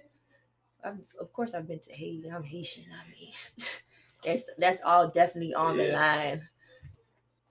I've, 0.84 0.98
of 1.20 1.34
course, 1.34 1.54
I've 1.54 1.68
been 1.68 1.80
to 1.80 1.94
Haiti. 1.94 2.30
I'm 2.30 2.44
Haitian. 2.44 2.86
I 2.92 3.10
mean, 3.10 3.34
that's 4.24 4.50
that's 4.58 4.82
all 4.84 5.10
definitely 5.10 5.54
on 5.54 5.78
the 5.78 5.92
line. 5.92 6.42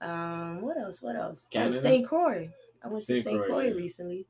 Um, 0.01 0.61
what 0.61 0.77
else? 0.77 1.01
What 1.01 1.15
else? 1.15 1.47
Oh, 1.53 1.69
St. 1.69 2.07
Croix. 2.07 2.49
I 2.83 2.87
went 2.87 3.05
to 3.05 3.21
Saint 3.21 3.43
Croix, 3.45 3.65
yeah. 3.65 3.73
recently. 3.73 4.25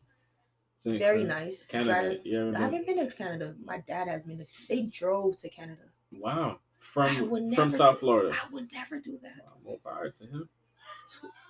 Saint 0.77 0.97
Very 0.99 1.25
Croix. 1.25 1.33
nice. 1.33 1.67
Canada. 1.67 1.91
Drive- 1.91 2.33
ever 2.33 2.57
I 2.57 2.59
haven't 2.59 2.87
been 2.87 2.97
to 2.97 3.15
Canada. 3.15 3.55
My 3.63 3.79
dad 3.87 4.07
has 4.07 4.23
been. 4.23 4.39
To, 4.39 4.45
they 4.67 4.83
drove 4.83 5.35
to 5.37 5.49
Canada. 5.49 5.83
Wow. 6.11 6.59
From 6.79 7.53
from 7.53 7.69
South 7.71 7.95
do- 7.95 7.99
Florida. 7.99 8.35
I 8.35 8.51
would 8.53 8.71
never 8.71 8.99
do 8.99 9.19
that. 9.21 9.33
Wow, 9.45 9.53
more 9.63 9.77
power 9.83 10.09
to 10.09 10.23
him. 10.25 10.49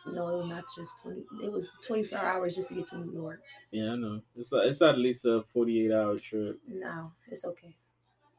No, 0.05 0.29
it 0.29 0.37
was 0.37 0.47
not 0.47 0.65
just 0.75 1.01
twenty. 1.01 1.25
It 1.43 1.51
was 1.51 1.71
twenty 1.85 2.03
four 2.03 2.19
hours 2.19 2.55
just 2.55 2.69
to 2.69 2.75
get 2.75 2.87
to 2.87 2.97
New 2.97 3.11
York. 3.13 3.41
Yeah, 3.71 3.91
I 3.93 3.95
know. 3.95 4.21
It's 4.35 4.49
it's 4.53 4.81
at 4.81 4.97
least 4.97 5.25
a 5.25 5.43
forty 5.43 5.85
eight 5.85 5.91
hour 5.91 6.17
trip. 6.17 6.59
No, 6.67 7.13
it's 7.27 7.45
okay. 7.45 7.75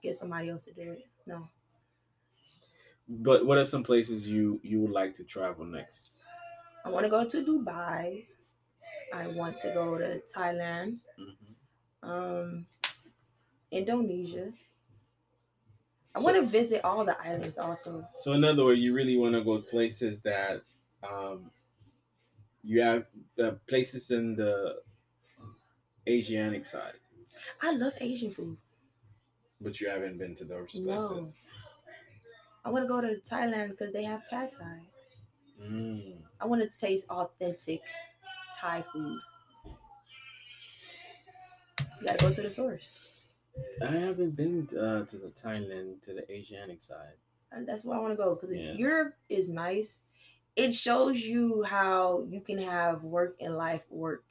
Get 0.03 0.15
somebody 0.15 0.49
else 0.51 0.65
to 0.67 0.73
do 0.73 0.93
it. 0.93 1.07
No. 1.27 1.49
But 3.09 3.45
what 3.45 3.59
are 3.59 3.65
some 3.65 3.83
places 3.83 4.27
you 4.29 4.61
you 4.63 4.81
would 4.81 4.91
like 4.93 5.17
to 5.17 5.25
travel 5.25 5.65
next? 5.65 6.13
I 6.85 6.89
want 6.91 7.05
to 7.05 7.11
go 7.11 7.27
to 7.27 7.45
Dubai. 7.45 8.25
I 9.13 9.27
want 9.29 9.57
to 9.59 9.73
go 9.75 9.99
to 9.99 10.23
Thailand, 10.35 11.01
hmm 11.17 11.53
um, 12.03 12.67
Indonesia. 13.71 14.53
I 16.15 16.19
want 16.21 16.37
to 16.37 16.47
visit 16.47 16.85
all 16.85 17.05
the 17.05 17.21
islands 17.21 17.57
also. 17.59 18.07
So 18.17 18.33
in 18.33 18.43
other 18.45 18.65
words, 18.65 18.81
you 18.81 18.93
really 18.93 19.17
want 19.17 19.35
to 19.35 19.45
go 19.45 19.61
places 19.63 20.23
that 20.23 20.63
um, 21.03 21.51
you 22.63 22.81
have 22.83 23.07
the 23.37 23.59
places 23.69 24.11
in 24.11 24.37
the 24.37 24.77
Asiatic 26.09 26.67
side, 26.67 26.95
I 27.63 27.73
love 27.73 27.95
Asian 28.01 28.31
food. 28.33 28.57
but 29.61 29.81
you 29.81 29.89
haven't 29.89 30.19
been 30.19 30.35
to 30.37 30.45
those 30.45 30.71
places. 30.71 30.87
No. 30.87 31.29
I 32.65 32.71
want 32.71 32.85
to 32.85 32.89
go 32.89 33.01
to 33.01 33.17
Thailand 33.29 33.71
because 33.71 33.93
they 33.93 34.05
have 34.05 34.23
pad 34.29 34.51
thai. 34.53 34.81
Mm. 35.63 36.17
I 36.41 36.47
want 36.47 36.63
to 36.63 36.79
taste 36.79 37.07
authentic 37.09 37.83
Thai 38.59 38.83
food. 38.93 39.19
You 42.01 42.07
gotta 42.07 42.19
go 42.19 42.31
to 42.31 42.43
the 42.43 42.51
source. 42.51 42.99
I 43.83 43.91
haven't 43.93 44.37
been 44.37 44.69
uh, 44.73 45.05
to 45.05 45.17
the 45.17 45.33
Thailand 45.43 46.03
to 46.03 46.15
the 46.15 46.31
Asiatic 46.33 46.81
side. 46.83 47.17
And 47.53 47.67
that's 47.69 47.85
why 47.85 47.97
I 47.97 48.01
want 48.01 48.13
to 48.13 48.17
go 48.17 48.35
because 48.35 48.57
Yeah. 48.57 48.73
Europe 48.73 49.15
is 49.29 49.49
nice. 49.49 50.01
It 50.61 50.75
shows 50.75 51.19
you 51.19 51.63
how 51.63 52.27
you 52.29 52.43
can 52.43 52.59
have 52.59 53.03
work 53.03 53.37
and 53.41 53.57
life 53.57 53.85
work 53.89 54.25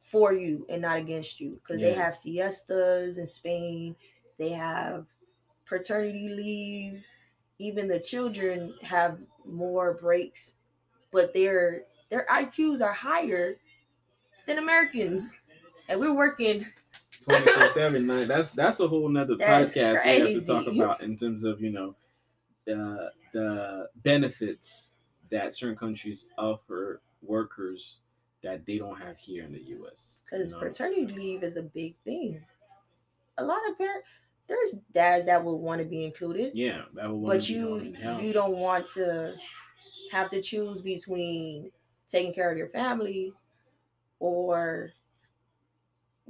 for 0.00 0.32
you 0.32 0.66
and 0.68 0.82
not 0.82 0.98
against 0.98 1.40
you. 1.40 1.60
Because 1.62 1.80
they 1.80 1.92
have 1.92 2.16
siestas 2.16 3.16
in 3.16 3.28
Spain, 3.28 3.94
they 4.38 4.50
have 4.50 5.06
paternity 5.66 6.30
leave. 6.30 7.04
Even 7.60 7.86
the 7.86 8.00
children 8.00 8.74
have 8.82 9.18
more 9.46 9.94
breaks, 9.94 10.54
but 11.12 11.32
their 11.32 11.82
their 12.08 12.26
IQs 12.28 12.82
are 12.82 12.92
higher 12.92 13.56
than 14.46 14.58
Americans, 14.58 15.38
and 15.88 16.00
we're 16.00 16.16
working. 16.16 16.66
24 17.28 17.68
7 17.68 18.06
nine. 18.06 18.26
That's 18.26 18.50
that's 18.50 18.80
a 18.80 18.88
whole 18.88 19.08
nother 19.08 19.36
That's 19.36 19.74
podcast 19.74 20.04
we 20.04 20.20
have 20.20 20.40
to 20.40 20.46
talk 20.46 20.66
about 20.66 21.02
in 21.02 21.16
terms 21.16 21.44
of 21.44 21.60
you 21.60 21.70
know 21.70 21.94
uh, 22.66 23.10
the 23.32 23.90
benefits 24.02 24.94
that 25.30 25.54
certain 25.54 25.76
countries 25.76 26.26
offer 26.38 27.00
workers 27.22 27.98
that 28.42 28.64
they 28.66 28.78
don't 28.78 28.98
have 29.00 29.18
here 29.18 29.44
in 29.44 29.52
the 29.52 29.62
U.S. 29.62 30.18
because 30.24 30.50
you 30.50 30.56
know? 30.56 30.62
paternity 30.62 31.06
leave 31.06 31.42
is 31.42 31.56
a 31.56 31.62
big 31.62 31.94
thing. 32.04 32.40
A 33.38 33.44
lot 33.44 33.58
of 33.68 33.76
parents, 33.78 34.08
there's 34.48 34.76
dads 34.92 35.26
that 35.26 35.44
will 35.44 35.58
want 35.60 35.80
to 35.80 35.84
be 35.86 36.04
included, 36.04 36.52
yeah, 36.54 36.82
but 36.94 37.38
be 37.46 37.52
you 37.54 37.68
going 37.68 37.86
in 37.86 37.94
hell. 37.94 38.20
you 38.20 38.32
don't 38.32 38.56
want 38.56 38.86
to 38.94 39.34
have 40.10 40.28
to 40.30 40.42
choose 40.42 40.80
between 40.82 41.70
taking 42.08 42.34
care 42.34 42.50
of 42.50 42.58
your 42.58 42.68
family 42.68 43.32
or 44.18 44.90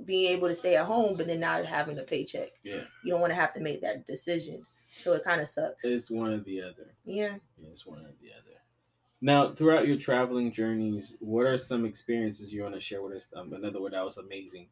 being 0.04 0.30
able 0.32 0.48
to 0.48 0.54
stay 0.54 0.76
at 0.76 0.86
home, 0.86 1.16
but 1.16 1.26
then 1.26 1.40
not 1.40 1.64
having 1.64 1.98
a 1.98 2.02
paycheck. 2.02 2.50
Yeah, 2.62 2.82
You 3.04 3.10
don't 3.12 3.20
want 3.20 3.30
to 3.30 3.34
have 3.36 3.52
to 3.54 3.60
make 3.60 3.80
that 3.82 4.06
decision, 4.06 4.64
so 4.96 5.12
it 5.14 5.24
kind 5.24 5.40
of 5.40 5.48
sucks. 5.48 5.84
it's 5.84 6.10
one 6.10 6.32
or 6.32 6.40
the 6.40 6.60
other. 6.62 6.94
yeah, 7.04 7.36
Yeah, 7.56 7.68
it's 7.70 7.86
one 7.86 8.00
or 8.00 8.12
the 8.20 8.30
other. 8.32 8.49
Now, 9.20 9.52
throughout 9.54 9.87
your 9.87 9.98
traveling 9.98 10.50
journeys, 10.52 11.16
what 11.20 11.46
are 11.46 11.59
some 11.59 11.85
experiences 11.85 12.52
you 12.52 12.62
want 12.62 12.74
to 12.74 12.80
share 12.80 13.02
with 13.02 13.16
us? 13.16 13.28
Um, 13.37 13.52
another 13.52 13.80
word 13.80 13.92
that 13.92 14.04
was 14.04 14.16
amazing, 14.16 14.68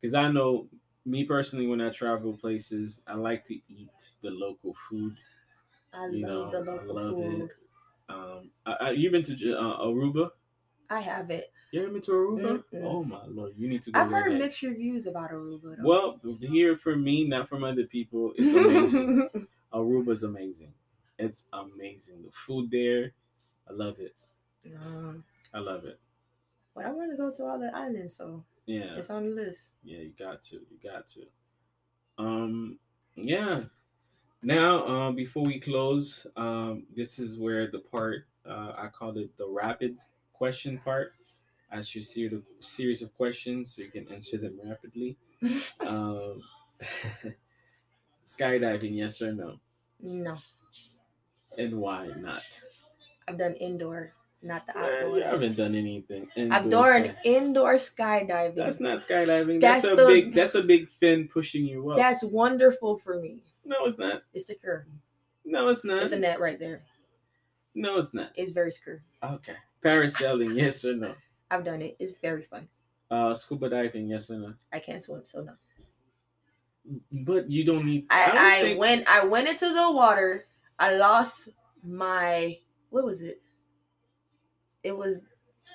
because 0.00 0.14
I 0.14 0.30
know 0.30 0.66
me 1.06 1.24
personally, 1.24 1.66
when 1.66 1.80
I 1.80 1.90
travel 1.90 2.36
places, 2.36 3.00
I 3.06 3.14
like 3.14 3.44
to 3.46 3.54
eat 3.54 3.90
the 4.22 4.30
local 4.30 4.74
food. 4.88 5.16
I 5.92 6.06
You 6.06 6.26
love 6.26 6.52
know, 6.52 6.64
the 6.64 6.70
I 6.70 6.74
local 6.74 6.94
love 6.94 7.10
it. 7.12 7.38
food. 7.38 7.50
Um, 8.08 8.50
I, 8.66 8.72
I, 8.72 8.90
you've 8.90 9.12
been 9.12 9.22
to 9.24 9.54
uh, 9.56 9.84
Aruba? 9.84 10.30
I 10.90 11.00
have 11.00 11.30
it. 11.30 11.52
You 11.70 11.82
ever 11.82 11.92
been 11.92 12.02
to 12.02 12.10
Aruba? 12.10 12.62
Mm-mm. 12.72 12.84
Oh 12.84 13.02
my 13.04 13.24
lord, 13.26 13.54
you 13.56 13.68
need 13.68 13.82
to 13.84 13.92
go 13.92 14.00
I've 14.00 14.10
heard 14.10 14.38
mixed 14.38 14.62
reviews 14.62 15.06
about 15.06 15.30
Aruba. 15.30 15.76
Though. 15.78 15.84
Well, 15.84 16.20
here 16.40 16.76
for 16.76 16.96
me, 16.96 17.24
not 17.24 17.48
from 17.48 17.64
other 17.64 17.84
people, 17.84 18.32
it's 18.36 18.54
amazing. 18.54 19.28
Aruba's 19.72 20.22
amazing. 20.22 20.72
It's 21.18 21.46
amazing. 21.52 22.22
The 22.24 22.30
food 22.32 22.70
there, 22.70 23.12
I 23.68 23.72
love 23.72 23.98
it. 24.00 24.14
um, 24.76 25.24
I 25.54 25.58
love 25.58 25.84
it. 25.84 25.98
but 26.74 26.84
I 26.86 26.90
want 26.90 27.10
to 27.10 27.16
go 27.16 27.30
to 27.30 27.44
all 27.44 27.58
the 27.58 27.74
islands, 27.74 28.16
so 28.16 28.44
Yeah. 28.66 28.96
it's 28.96 29.10
on 29.10 29.24
the 29.24 29.30
list. 29.34 29.70
Yeah, 29.84 29.98
you 29.98 30.12
got 30.18 30.42
to. 30.44 30.56
You 30.56 30.78
got 30.82 31.06
to. 31.08 31.26
Um, 32.18 32.78
yeah. 33.16 33.64
Now, 34.42 34.86
um, 34.86 35.14
before 35.16 35.44
we 35.44 35.60
close, 35.60 36.26
um, 36.36 36.84
this 36.94 37.18
is 37.18 37.38
where 37.38 37.70
the 37.70 37.78
part 37.80 38.26
uh, 38.44 38.72
I 38.76 38.88
called 38.88 39.18
it 39.18 39.36
the 39.38 39.46
rapid 39.48 39.98
question 40.32 40.78
part. 40.84 41.14
ask 41.70 41.94
you 41.94 42.00
a 42.00 42.04
series 42.04 42.32
of, 42.32 42.42
series 42.60 43.02
of 43.02 43.14
questions 43.16 43.74
so 43.76 43.82
you 43.82 43.90
can 43.90 44.06
answer 44.12 44.36
them 44.38 44.58
rapidly. 44.64 45.16
um, 45.86 46.42
skydiving, 48.26 48.96
yes 48.96 49.22
or 49.22 49.32
no? 49.32 49.58
No, 50.00 50.36
And 51.56 51.78
why 51.78 52.08
not? 52.16 52.42
I've 53.28 53.38
done 53.38 53.54
indoor, 53.54 54.12
not 54.42 54.66
the 54.66 54.76
outdoor. 54.78 55.18
you 55.18 55.24
haven't 55.24 55.56
done 55.56 55.74
anything. 55.74 56.28
I've 56.36 56.64
indoor 56.64 56.92
done 56.98 57.02
sky- 57.10 57.16
indoor 57.24 57.74
skydiving. 57.74 58.56
That's 58.56 58.80
not 58.80 59.00
skydiving. 59.00 59.60
That's, 59.60 59.82
That's 59.82 59.92
a 59.92 59.96
the- 60.02 60.06
big. 60.08 60.32
That's 60.32 60.54
a 60.54 60.62
big 60.62 60.88
fin 60.88 61.28
pushing 61.28 61.64
you 61.66 61.90
up. 61.90 61.98
That's 61.98 62.22
wonderful 62.24 62.96
for 62.98 63.20
me. 63.20 63.42
no, 63.64 63.84
it's 63.86 63.98
not. 63.98 64.22
It's 64.34 64.46
secure. 64.46 64.86
No, 65.44 65.68
it's 65.68 65.84
not. 65.84 66.02
It's 66.02 66.12
a 66.12 66.18
net 66.18 66.40
right 66.40 66.58
there. 66.58 66.82
No, 67.74 67.98
it's 67.98 68.12
not. 68.14 68.30
It's 68.34 68.52
very 68.52 68.70
secure. 68.70 69.02
Okay. 69.22 69.54
Parasailing, 69.84 70.54
yes 70.54 70.84
or 70.84 70.94
no? 70.94 71.14
I've 71.50 71.64
done 71.64 71.82
it. 71.82 71.96
It's 71.98 72.12
very 72.22 72.42
fun. 72.42 72.68
Uh, 73.10 73.34
scuba 73.34 73.68
diving, 73.68 74.08
yes 74.08 74.30
or 74.30 74.38
no? 74.38 74.54
I 74.72 74.78
can't 74.78 75.02
swim, 75.02 75.22
so 75.24 75.42
no. 75.42 75.52
But 77.12 77.50
you 77.50 77.64
don't 77.64 77.86
need. 77.86 78.08
don't 78.08 78.18
I, 78.18 78.58
I 78.58 78.62
think- 78.62 78.80
when 78.80 79.04
I 79.08 79.24
went 79.24 79.48
into 79.48 79.72
the 79.72 79.90
water, 79.92 80.46
I 80.78 80.96
lost 80.96 81.48
my 81.84 82.58
what 82.92 83.04
was 83.04 83.22
it? 83.22 83.40
It 84.82 84.96
was 84.96 85.20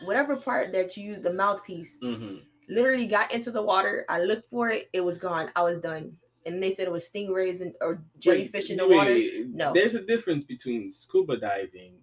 whatever 0.06 0.36
part 0.38 0.72
that 0.74 0.96
you 0.96 1.18
the 1.18 1.34
mouthpiece 1.34 2.00
Mhm. 2.04 2.44
literally 2.70 3.08
got 3.08 3.34
into 3.34 3.52
the 3.52 3.62
water. 3.62 4.06
I 4.08 4.22
looked 4.22 4.50
for 4.50 4.70
it, 4.70 4.90
it 4.94 5.02
was 5.02 5.18
gone. 5.18 5.52
I 5.56 5.64
was 5.64 5.80
done. 5.80 6.18
And 6.46 6.62
they 6.64 6.72
said 6.72 6.88
it 6.88 6.92
was 6.92 7.10
stingrays 7.10 7.62
and 7.62 7.74
or 7.82 8.04
jellyfish 8.20 8.70
Wait, 8.70 8.70
in 8.72 8.78
the 8.78 8.88
wait, 8.88 8.96
water. 8.96 9.20
No. 9.50 9.74
There's 9.74 9.96
a 9.96 10.02
difference 10.06 10.44
between 10.46 10.90
scuba 10.92 11.38
diving 11.38 11.96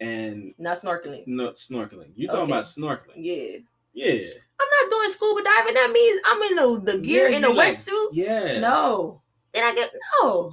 and 0.00 0.52
Not 0.58 0.78
snorkeling. 0.80 1.26
not 1.26 1.54
snorkeling. 1.54 2.12
You 2.14 2.28
talking 2.28 2.42
Okay. 2.42 2.52
about 2.52 2.64
snorkeling? 2.64 3.16
Yeah. 3.16 3.58
Yeah. 3.94 4.20
I'm 4.60 4.68
not 4.82 4.90
doing 4.90 5.10
scuba 5.10 5.42
diving. 5.42 5.74
That 5.74 5.90
means 5.92 6.20
I'm 6.26 6.42
in 6.42 6.56
the, 6.84 6.92
the 6.92 6.98
gear 6.98 7.28
Yeah, 7.28 7.36
in 7.36 7.42
the 7.42 7.48
like- 7.50 7.72
wetsuit. 7.74 8.08
Yeah. 8.12 8.60
No. 8.60 9.22
Then 9.54 9.64
I 9.64 9.74
get 9.74 9.92
no. 10.22 10.52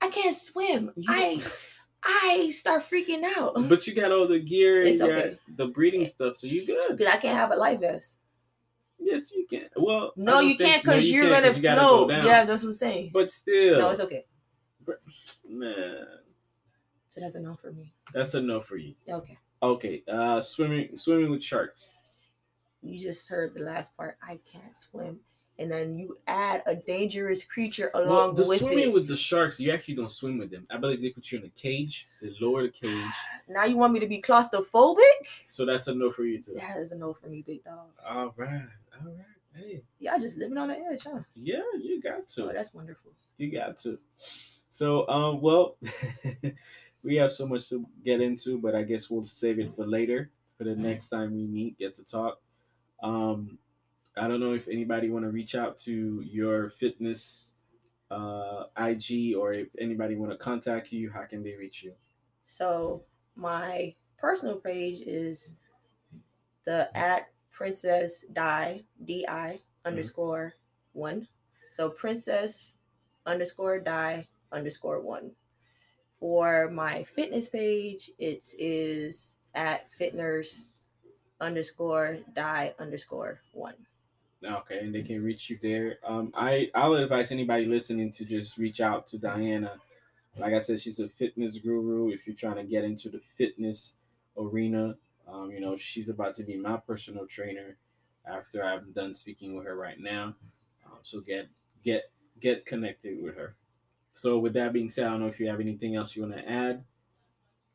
I 0.00 0.08
can't 0.10 0.36
swim. 0.36 0.92
You- 0.96 1.06
I 1.12 1.42
I 2.02 2.50
start 2.50 2.88
freaking 2.90 3.24
out. 3.36 3.54
But 3.68 3.86
you 3.86 3.94
got 3.94 4.12
all 4.12 4.26
the 4.26 4.38
gear, 4.40 4.82
It's 4.82 4.98
you 4.98 5.04
okay. 5.10 5.38
the 5.56 5.66
breathing 5.66 6.06
stuff, 6.06 6.36
so 6.36 6.46
you 6.46 6.66
good. 6.66 6.96
Because 6.96 7.06
I 7.06 7.16
can't 7.18 7.36
have 7.36 7.50
a 7.52 7.56
life 7.56 7.80
vest. 7.80 8.18
Yes, 8.98 9.32
you 9.32 9.46
can. 9.48 9.68
Well, 9.76 10.12
No, 10.16 10.40
you 10.40 10.56
think- 10.56 10.70
can't 10.70 10.84
no, 10.86 10.92
because 10.92 11.06
you 11.06 11.14
you're 11.14 11.24
can't, 11.24 11.34
gonna 11.36 11.46
'cause 11.48 11.56
you 11.56 11.62
gotta 11.62 11.80
no. 11.80 12.06
go. 12.06 12.14
Yeah, 12.24 12.44
that's 12.44 12.62
what 12.62 12.68
I'm 12.68 12.72
saying. 12.74 13.10
But 13.12 13.30
still, 13.30 13.78
no, 13.78 13.90
it's 13.90 14.00
okay. 14.00 14.24
man, 15.48 16.06
So 17.10 17.20
that's 17.20 17.34
a 17.34 17.40
no 17.40 17.54
for 17.54 17.72
me. 17.72 17.92
that's 18.12 18.34
a 18.34 18.40
no 18.40 18.60
for 18.60 18.76
you. 18.76 18.94
Okay. 19.08 19.38
Okay, 19.62 20.02
uh, 20.08 20.40
swimming, 20.40 20.96
swimming 20.96 21.30
with 21.30 21.42
sharks. 21.42 21.92
You 22.82 22.98
just 22.98 23.28
heard 23.28 23.52
the 23.54 23.60
last 23.60 23.94
part. 23.96 24.16
I 24.22 24.38
can't 24.50 24.74
swim. 24.76 25.20
And 25.60 25.70
then 25.70 25.94
you 25.98 26.16
add 26.26 26.62
a 26.66 26.74
dangerous 26.74 27.44
creature 27.44 27.90
along 27.94 28.08
Well, 28.08 28.32
the 28.32 28.48
with 28.48 28.60
swimming 28.60 28.78
it. 28.88 28.92
with 28.92 29.06
the 29.06 29.16
sharks, 29.16 29.60
you 29.60 29.70
actually 29.70 29.94
don't 29.94 30.10
swim 30.10 30.38
with 30.38 30.50
them. 30.50 30.66
I 30.70 30.78
believe 30.78 31.02
they 31.02 31.10
put 31.10 31.30
you 31.30 31.38
in 31.38 31.44
a 31.44 31.50
cage. 31.50 32.08
They 32.22 32.34
lower 32.40 32.62
the 32.62 32.70
cage, 32.70 33.12
now 33.46 33.64
you 33.64 33.76
want 33.76 33.92
me 33.92 34.00
to 34.00 34.06
be 34.06 34.22
claustrophobic? 34.22 35.20
so 35.46 35.66
that's 35.66 35.86
a 35.88 35.94
no 35.94 36.10
for 36.10 36.24
you 36.24 36.40
too. 36.40 36.54
Yeah, 36.56 36.72
That 36.74 36.80
is 36.80 36.92
a 36.92 36.96
no 36.96 37.12
for 37.12 37.28
me, 37.28 37.44
big 37.46 37.62
dog. 37.62 37.90
All 38.08 38.32
right, 38.36 38.62
all 38.98 39.06
right. 39.06 39.16
Hey, 39.54 39.82
Y'all 39.98 40.18
just 40.18 40.36
living 40.38 40.56
on 40.56 40.68
the 40.68 40.78
edge, 40.78 41.02
huh? 41.04 41.18
yeah, 41.34 41.60
you 41.78 42.00
got 42.00 42.26
to. 42.28 42.44
Oh, 42.48 42.52
that's 42.54 42.72
wonderful. 42.72 43.10
You 43.36 43.52
got 43.52 43.76
to. 43.78 43.98
So, 44.70 45.06
um, 45.08 45.40
well, 45.42 45.76
we 47.02 47.16
have 47.16 47.32
so 47.32 47.46
much 47.46 47.68
to 47.68 47.84
get 48.04 48.20
into, 48.20 48.58
but 48.58 48.74
I 48.74 48.82
guess 48.82 49.10
we'll 49.10 49.24
save 49.24 49.58
it 49.58 49.74
for 49.76 49.86
later. 49.86 50.30
For 50.56 50.64
the 50.64 50.76
next 50.76 51.08
time 51.08 51.34
we 51.34 51.46
meet, 51.46 51.78
get 51.78 51.94
to 51.94 52.04
talk. 52.04 52.40
Um, 53.02 53.58
I 54.20 54.28
don't 54.28 54.38
know 54.38 54.52
if 54.52 54.68
anybody 54.68 55.08
want 55.08 55.24
to 55.24 55.30
reach 55.30 55.54
out 55.54 55.78
to 55.80 56.22
your 56.22 56.68
fitness 56.68 57.52
uh, 58.10 58.64
IG 58.76 59.34
or 59.34 59.54
if 59.54 59.68
anybody 59.80 60.14
want 60.14 60.30
to 60.30 60.36
contact 60.36 60.92
you. 60.92 61.10
How 61.10 61.24
can 61.24 61.42
they 61.42 61.54
reach 61.54 61.82
you? 61.82 61.94
So 62.44 63.04
my 63.34 63.94
personal 64.18 64.56
page 64.56 65.00
is 65.06 65.54
the 66.66 66.94
at 66.94 67.30
princess 67.50 68.26
di 68.30 68.84
di 69.02 69.24
underscore 69.86 70.52
one. 70.92 71.26
So 71.70 71.88
princess 71.88 72.74
underscore 73.24 73.80
die 73.80 74.28
underscore 74.52 75.00
one. 75.00 75.30
For 76.18 76.68
my 76.70 77.04
fitness 77.04 77.48
page, 77.48 78.10
it 78.18 78.44
is 78.58 79.36
at 79.54 79.88
fitness 79.96 80.66
underscore 81.40 82.18
die 82.34 82.74
underscore 82.78 83.40
one. 83.52 83.86
Okay, 84.42 84.78
and 84.78 84.94
they 84.94 85.02
can 85.02 85.22
reach 85.22 85.50
you 85.50 85.58
there. 85.62 85.98
Um, 86.04 86.32
I 86.34 86.70
I'll 86.74 86.94
advise 86.94 87.30
anybody 87.30 87.66
listening 87.66 88.10
to 88.12 88.24
just 88.24 88.56
reach 88.56 88.80
out 88.80 89.06
to 89.08 89.18
Diana. 89.18 89.74
Like 90.38 90.54
I 90.54 90.60
said, 90.60 90.80
she's 90.80 91.00
a 91.00 91.08
fitness 91.08 91.58
guru. 91.58 92.10
If 92.10 92.26
you're 92.26 92.36
trying 92.36 92.56
to 92.56 92.64
get 92.64 92.84
into 92.84 93.10
the 93.10 93.20
fitness 93.36 93.94
arena, 94.38 94.94
um, 95.28 95.50
you 95.50 95.60
know 95.60 95.76
she's 95.76 96.08
about 96.08 96.36
to 96.36 96.42
be 96.42 96.56
my 96.56 96.78
personal 96.78 97.26
trainer 97.26 97.76
after 98.26 98.64
I'm 98.64 98.92
done 98.92 99.14
speaking 99.14 99.56
with 99.56 99.66
her 99.66 99.76
right 99.76 100.00
now. 100.00 100.34
Um, 100.86 100.98
so 101.02 101.20
get 101.20 101.48
get 101.84 102.10
get 102.40 102.64
connected 102.64 103.22
with 103.22 103.36
her. 103.36 103.56
So 104.14 104.38
with 104.38 104.54
that 104.54 104.72
being 104.72 104.90
said, 104.90 105.06
I 105.06 105.10
don't 105.10 105.20
know 105.20 105.28
if 105.28 105.38
you 105.38 105.48
have 105.48 105.60
anything 105.60 105.96
else 105.96 106.16
you 106.16 106.22
want 106.22 106.34
to 106.34 106.50
add 106.50 106.84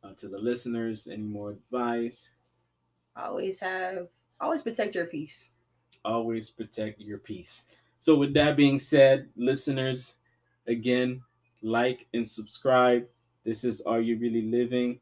uh, 0.04 0.14
to 0.18 0.28
the 0.28 0.38
listeners. 0.38 1.08
Any 1.08 1.24
more 1.24 1.52
advice? 1.52 2.32
Always 3.16 3.60
have 3.60 4.08
always 4.40 4.62
protect 4.62 4.96
your 4.96 5.06
peace 5.06 5.52
always 6.06 6.50
protect 6.50 7.02
your 7.02 7.18
peace. 7.18 7.66
So, 8.00 8.16
with 8.16 8.34
that 8.36 8.56
being 8.56 8.80
said, 8.80 9.30
listeners, 9.36 10.16
again, 10.68 11.22
like 11.62 12.06
and 12.14 12.28
subscribe. 12.28 13.08
This 13.44 13.64
is 13.64 13.82
Are 13.82 14.00
You 14.00 14.18
Really 14.18 14.44
Living? 14.44 15.00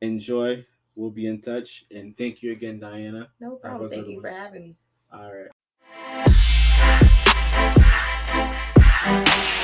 Enjoy. 0.00 0.64
We'll 0.96 1.10
be 1.10 1.26
in 1.26 1.40
touch. 1.40 1.86
And 1.90 2.16
thank 2.16 2.42
you 2.42 2.52
again, 2.52 2.80
Diana. 2.80 3.28
No 3.40 3.56
problem. 3.56 3.90
Thank 3.90 4.08
you 4.08 4.16
one. 4.16 4.22
for 4.22 4.30
having 4.30 4.62
me. 4.62 4.76
All 5.12 5.32
right. 9.06 9.56